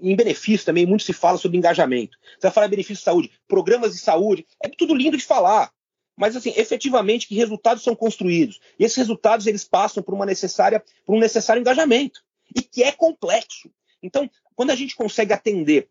em 0.00 0.16
benefício 0.16 0.66
também, 0.66 0.86
muito 0.86 1.04
se 1.04 1.12
fala 1.12 1.38
sobre 1.38 1.58
engajamento. 1.58 2.18
Você 2.22 2.42
vai 2.42 2.50
falar 2.50 2.66
em 2.66 2.70
benefício 2.70 2.96
de 2.96 3.02
saúde, 3.02 3.30
programas 3.46 3.92
de 3.92 3.98
saúde, 3.98 4.46
é 4.62 4.68
tudo 4.68 4.94
lindo 4.94 5.16
de 5.16 5.24
falar. 5.24 5.70
Mas, 6.16 6.36
assim, 6.36 6.52
efetivamente, 6.56 7.26
que 7.26 7.34
resultados 7.34 7.82
são 7.82 7.94
construídos? 7.94 8.60
E 8.78 8.84
esses 8.84 8.96
resultados, 8.96 9.46
eles 9.46 9.64
passam 9.64 10.02
por, 10.02 10.14
uma 10.14 10.24
necessária, 10.24 10.82
por 11.04 11.16
um 11.16 11.18
necessário 11.18 11.60
engajamento. 11.60 12.20
E 12.54 12.62
que 12.62 12.82
é 12.82 12.92
complexo. 12.92 13.70
Então, 14.02 14.30
quando 14.54 14.70
a 14.70 14.76
gente 14.76 14.94
consegue 14.94 15.32
atender 15.32 15.88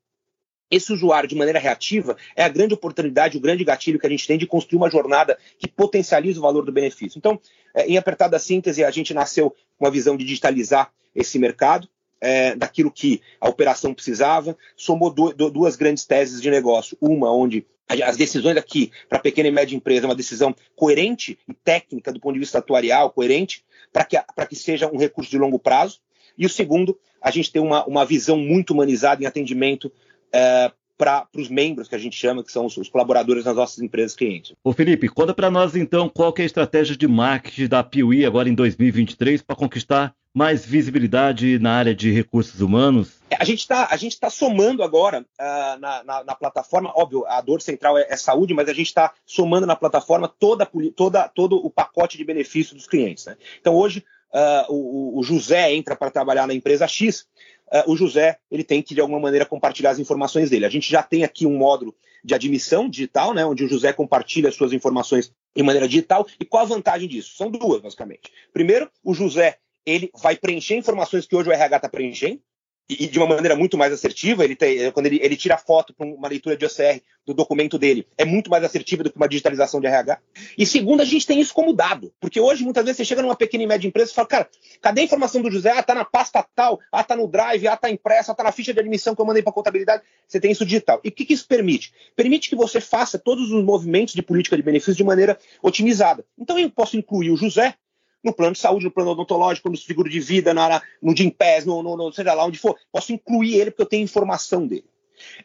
esse 0.72 0.91
usuário 0.91 1.27
de 1.27 1.36
maneira 1.36 1.60
reativa, 1.60 2.17
é 2.36 2.43
a 2.43 2.50
grande 2.50 2.74
oportunidade, 2.74 3.38
o 3.38 3.41
grande 3.41 3.63
gatilho 3.63 4.00
que 4.00 4.07
a 4.07 4.10
gente 4.10 4.25
tem 4.25 4.38
de 4.38 4.48
construir 4.48 4.77
uma 4.77 4.89
jornada 4.89 5.38
que 5.60 5.67
potencializa 5.67 6.39
o 6.39 6.41
valor 6.41 6.65
do 6.65 6.72
benefício. 6.72 7.17
Então, 7.17 7.39
é, 7.75 7.86
em 7.86 7.98
apertada 7.98 8.39
síntese, 8.39 8.83
a 8.83 8.89
gente 8.89 9.13
nasceu 9.13 9.55
com 9.77 9.86
a 9.86 9.89
visão 9.89 10.15
de 10.17 10.24
digitalizar 10.24 10.91
esse 11.13 11.38
mercado, 11.38 11.88
é, 12.24 12.56
daquilo 12.56 12.89
que 12.89 13.22
a 13.39 13.50
operação 13.50 13.94
precisava, 13.94 14.58
somou 14.77 15.13
do, 15.13 15.34
do, 15.34 15.51
duas 15.51 15.75
grandes 15.75 16.06
teses 16.06 16.42
de 16.42 16.50
negócio. 16.50 16.98
Uma, 17.01 17.30
onde 17.30 17.65
as 17.89 18.15
decisões 18.15 18.56
aqui 18.56 18.92
para 19.10 19.20
pequena 19.20 19.50
e 19.50 19.51
média 19.51 19.75
empresa 19.75 20.06
é 20.06 20.10
uma 20.10 20.15
decisão 20.15 20.56
coerente 20.74 21.38
e 21.48 21.53
técnica 21.53 22.13
do 22.13 22.22
ponto 22.22 22.36
de 22.36 22.39
vista 22.39 22.60
atuarial, 22.60 23.12
coerente, 23.12 23.65
para 23.92 24.06
que, 24.06 24.18
que 24.50 24.56
seja 24.56 24.89
um 24.89 24.98
recurso 24.98 25.30
de 25.30 25.38
longo 25.38 25.60
prazo. 25.60 26.00
E 26.38 26.46
o 26.46 26.50
segundo, 26.50 26.98
a 27.22 27.30
gente 27.30 27.51
tem 27.51 27.62
uma, 27.62 27.86
uma 27.86 28.06
visão 28.06 28.38
muito 28.38 28.72
humanizada 28.72 29.22
em 29.22 29.25
atendimento 29.25 29.92
é, 30.32 30.72
para 30.98 31.27
os 31.36 31.50
membros 31.50 31.89
que 31.89 31.96
a 31.96 32.00
gente 32.00 32.15
chama, 32.15 32.42
que 32.42 32.53
são 32.53 32.65
os, 32.65 32.77
os, 32.77 32.88
colaboradores 32.88 33.44
das 33.44 33.56
nossas 33.56 33.84
empresas 33.84 34.15
clientes. 34.15 34.53
Ô 34.63 34.72
Felipe, 34.72 35.10
conta 35.10 35.34
para 35.34 35.51
nós 35.51 35.75
então 35.75 36.08
qual 36.08 36.34
é 36.38 36.42
a 36.42 36.46
estratégia 36.46 36.96
de 36.96 37.06
marketing 37.06 37.68
da 37.68 37.84
Piuí 37.84 38.25
agora 38.25 38.48
em 38.48 38.56
2023 38.56 39.42
para 39.42 39.58
conquistar 39.58 40.15
mais 40.34 40.66
visibilidade 40.66 41.60
na 41.60 41.74
área 41.74 41.94
de 41.94 42.12
recursos 42.12 42.60
humanos? 42.60 43.22
É, 43.30 43.36
a 43.40 43.44
gente 43.44 43.60
está 43.60 43.88
tá 44.20 44.30
somando 44.30 44.82
agora 44.82 45.22
uh, 45.22 45.80
na, 45.80 46.04
na, 46.04 46.24
na, 46.24 46.36
plataforma, 46.36 46.92
óbvio, 46.96 47.24
a 47.28 47.40
dor 47.40 47.62
central 47.62 47.98
é, 47.98 48.08
é 48.10 48.18
saúde, 48.18 48.54
mas 48.54 48.68
a 48.68 48.74
gente 48.74 48.88
está 48.88 49.13
somando 49.25 49.68
na 49.68 49.75
plataforma 49.75 50.28
toda, 50.28 50.68
toda, 50.96 51.28
todo 51.28 51.56
o 51.56 51.70
pacote 51.70 52.18
de 52.18 52.24
benefícios 52.24 52.74
dos 52.74 52.88
clientes. 52.88 53.25
Né? 53.25 53.38
Então 53.62 53.75
hoje 53.75 54.04
uh, 54.34 54.74
o, 54.74 55.20
o, 55.20 55.24
José 55.24 55.72
entra 55.72 55.96
para 55.96 56.10
trabalhar 56.10 56.48
na 56.48 56.54
empresa 56.54 56.88
X, 56.88 57.28
uh, 57.72 57.92
o 57.92 57.96
José 57.96 58.38
ele 58.50 58.63
tem 58.63 58.82
que 58.82 58.96
de 58.96 59.02
alguma 59.02 59.20
maneira 59.20 59.46
compartilhar 59.46 59.92
as 59.92 60.00
informações 60.00 60.50
dele. 60.50 60.66
A 60.66 60.70
gente 60.70 60.90
já 60.90 61.04
tem 61.04 61.24
aqui 61.24 61.46
um 61.46 61.58
módulo 61.58 61.96
de 62.24 62.34
admissão 62.34 62.90
digital, 62.90 63.34
né, 63.34 63.46
onde 63.46 63.66
o 63.66 63.70
José 63.70 63.94
compartilha 63.94 64.50
as 64.50 64.56
suas 64.56 64.74
informações 64.74 65.32
de 65.56 65.62
maneira 65.62 65.88
digital. 65.88 66.25
E 66.40 66.46
qual 66.46 66.63
a 66.63 66.68
vantagem 66.68 67.08
disso? 67.08 67.36
São 67.36 67.52
duas, 67.52 67.82
basicamente. 67.82 68.32
Primeiro, 68.52 68.90
o 69.04 69.13
José 69.13 69.58
ele 69.86 70.10
vai 70.22 70.36
preencher 70.36 70.75
informações 70.75 71.25
que 71.25 71.36
hoje 71.36 71.50
o 71.50 71.54
RH 71.54 71.75
está 71.75 71.90
preenchendo. 71.90 72.42
e 72.90 73.08
de 73.08 73.18
uma 73.18 73.28
maneira 73.28 73.56
muito 73.56 73.78
mais 73.78 73.94
assertiva. 73.94 74.44
Ele 74.44 74.56
tem, 74.56 74.92
quando 74.92 75.06
ele, 75.06 75.20
ele 75.22 75.38
tira 75.38 75.58
foto 75.58 75.94
para 75.94 76.06
uma 76.06 76.28
leitura 76.28 76.58
de 76.58 76.66
OCR 76.66 77.02
do 77.25 77.34
documento 77.34 77.78
dele, 77.80 78.06
é 78.18 78.25
muito 78.25 78.50
mais 78.50 78.63
assertiva 78.63 79.04
do 79.04 79.10
que 79.10 79.16
uma 79.16 79.28
digitalização 79.28 79.80
de 79.80 79.88
RH. 79.88 80.20
E 80.58 80.66
segundo, 80.66 81.02
a 81.02 81.06
gente 81.06 81.25
tem 81.25 81.40
isso 81.40 81.54
como 81.54 81.74
dado, 81.74 82.13
porque 82.20 82.40
hoje 82.40 82.63
muitas 82.63 82.84
vezes 82.84 82.98
você 82.98 83.06
chega 83.06 83.22
numa 83.22 83.36
pequena 83.36 83.63
e 83.63 83.68
média 83.68 83.88
empresa 83.88 84.12
e 84.12 84.13
fala, 84.13 84.28
cara, 84.28 84.50
cadê 84.82 85.02
a 85.02 85.04
informação 85.06 85.42
do 85.42 85.50
José? 85.50 85.72
Ah, 85.72 85.82
tá 85.82 85.96
na 85.96 86.04
pasta 86.04 86.46
tal, 86.54 86.80
ah, 86.92 87.04
tá 87.04 87.16
no 87.16 87.28
Drive, 87.28 87.66
ah, 87.68 87.78
tá 87.78 87.90
impressa, 87.90 88.34
ah, 88.34 88.36
tá 88.36 88.44
na 88.44 88.52
ficha 88.52 88.74
de 88.74 88.80
admissão 88.80 89.16
que 89.16 89.22
eu 89.22 89.25
mandei 89.25 89.42
para 89.42 89.54
contabilidade. 89.54 90.04
Você 90.28 90.40
tem 90.40 90.52
isso 90.52 90.66
digital. 90.66 91.00
E 91.04 91.10
o 91.10 91.12
que, 91.12 91.25
que 91.25 91.34
isso 91.34 91.48
permite? 91.48 91.94
Permite 92.16 92.50
que 92.50 92.56
você 92.56 92.82
faça 92.82 93.18
todos 93.18 93.52
os 93.52 93.63
movimentos 93.63 94.13
de 94.13 94.22
política 94.22 94.58
de 94.58 94.63
benefícios 94.63 94.98
de 94.98 95.04
maneira 95.04 95.38
otimizada. 95.62 96.25
Então 96.38 96.60
eu 96.60 96.70
posso 96.70 96.98
incluir 96.98 97.32
o 97.32 97.38
José 97.38 97.75
no 98.24 98.34
plano 98.34 98.53
de 98.53 98.60
saúde, 98.60 98.86
no 98.86 98.92
plano 98.92 99.12
odontológico, 99.12 99.70
no 99.70 99.77
seguro 99.77 100.10
de 100.10 100.20
vida, 100.20 100.53
na, 100.53 100.82
no 101.01 101.15
Gimpass, 101.15 101.65
no, 101.65 101.84
no, 101.84 101.98
no, 101.98 102.13
seja 102.13 102.34
lá 102.34 102.46
onde 102.46 102.58
for. 102.58 102.77
Posso 102.92 103.12
incluir 103.12 103.56
ele 103.56 103.72
porque 103.72 103.82
eu 103.82 103.88
tenho 103.88 104.03
informação 104.03 104.65
dele. 104.65 104.86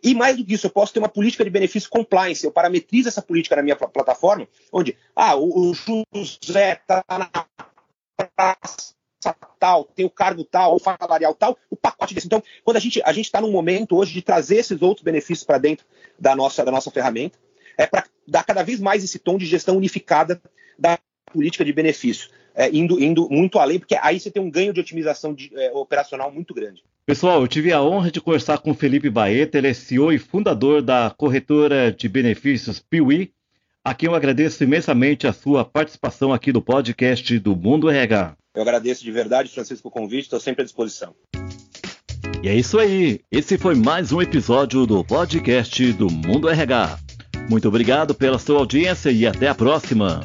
E 0.02 0.14
mais 0.14 0.36
do 0.36 0.44
que 0.44 0.54
isso, 0.54 0.66
eu 0.66 0.70
posso 0.70 0.92
ter 0.92 0.98
uma 0.98 1.08
política 1.08 1.44
de 1.44 1.50
benefício 1.50 1.90
compliance. 1.90 2.44
Eu 2.44 2.52
parametrizo 2.52 3.08
essa 3.08 3.22
política 3.22 3.56
na 3.56 3.62
minha 3.62 3.76
plataforma, 3.76 4.48
onde, 4.72 4.96
ah, 5.14 5.36
o, 5.36 5.70
o 5.70 5.74
José 6.14 6.72
está 6.72 7.04
na 7.08 7.30
praça 8.36 8.94
tal, 9.58 9.84
tem 9.84 10.06
o 10.06 10.10
cargo 10.10 10.44
tal, 10.44 10.76
o 10.76 10.78
salarial 10.78 11.34
tal, 11.34 11.58
o 11.70 11.76
pacote 11.76 12.14
desse. 12.14 12.26
Então, 12.26 12.42
quando 12.64 12.76
a 12.76 12.80
gente 12.80 13.02
a 13.04 13.12
gente 13.12 13.26
está 13.26 13.40
num 13.40 13.50
momento 13.50 13.96
hoje 13.96 14.12
de 14.12 14.22
trazer 14.22 14.56
esses 14.56 14.80
outros 14.80 15.04
benefícios 15.04 15.44
para 15.44 15.58
dentro 15.58 15.84
da 16.18 16.36
nossa 16.36 16.64
da 16.64 16.70
nossa 16.70 16.90
ferramenta, 16.90 17.38
é 17.76 17.86
para 17.86 18.04
dar 18.26 18.44
cada 18.44 18.62
vez 18.62 18.80
mais 18.80 19.02
esse 19.02 19.18
tom 19.18 19.36
de 19.36 19.46
gestão 19.46 19.76
unificada 19.76 20.40
da 20.78 20.98
política 21.28 21.64
de 21.64 21.72
benefício 21.72 22.28
é, 22.58 22.68
indo, 22.72 23.00
indo 23.00 23.28
muito 23.30 23.60
além, 23.60 23.78
porque 23.78 23.96
aí 24.02 24.18
você 24.18 24.32
tem 24.32 24.42
um 24.42 24.50
ganho 24.50 24.72
de 24.72 24.80
otimização 24.80 25.32
de, 25.32 25.48
é, 25.54 25.70
operacional 25.72 26.32
muito 26.32 26.52
grande. 26.52 26.82
Pessoal, 27.06 27.40
eu 27.40 27.46
tive 27.46 27.72
a 27.72 27.80
honra 27.80 28.10
de 28.10 28.20
conversar 28.20 28.58
com 28.58 28.72
o 28.72 28.74
Felipe 28.74 29.08
Baeta, 29.08 29.56
ele 29.56 29.68
é 29.68 29.72
CEO 29.72 30.12
e 30.12 30.18
fundador 30.18 30.82
da 30.82 31.14
corretora 31.16 31.92
de 31.92 32.08
benefícios 32.08 32.80
Piuí, 32.80 33.30
a 33.84 33.94
quem 33.94 34.08
eu 34.08 34.14
agradeço 34.14 34.64
imensamente 34.64 35.26
a 35.26 35.32
sua 35.32 35.64
participação 35.64 36.32
aqui 36.32 36.52
no 36.52 36.60
podcast 36.60 37.38
do 37.38 37.54
Mundo 37.54 37.88
RH. 37.88 38.36
Eu 38.54 38.62
agradeço 38.62 39.04
de 39.04 39.12
verdade, 39.12 39.50
Francisco, 39.50 39.86
o 39.86 39.90
convite, 39.90 40.24
estou 40.24 40.40
sempre 40.40 40.62
à 40.62 40.64
disposição. 40.64 41.14
E 42.42 42.48
é 42.48 42.54
isso 42.54 42.78
aí, 42.78 43.20
esse 43.30 43.56
foi 43.56 43.76
mais 43.76 44.10
um 44.10 44.20
episódio 44.20 44.84
do 44.84 45.04
podcast 45.04 45.92
do 45.92 46.10
Mundo 46.10 46.48
RH. 46.48 46.98
Muito 47.48 47.68
obrigado 47.68 48.14
pela 48.14 48.38
sua 48.38 48.58
audiência 48.58 49.10
e 49.10 49.26
até 49.26 49.48
a 49.48 49.54
próxima. 49.54 50.20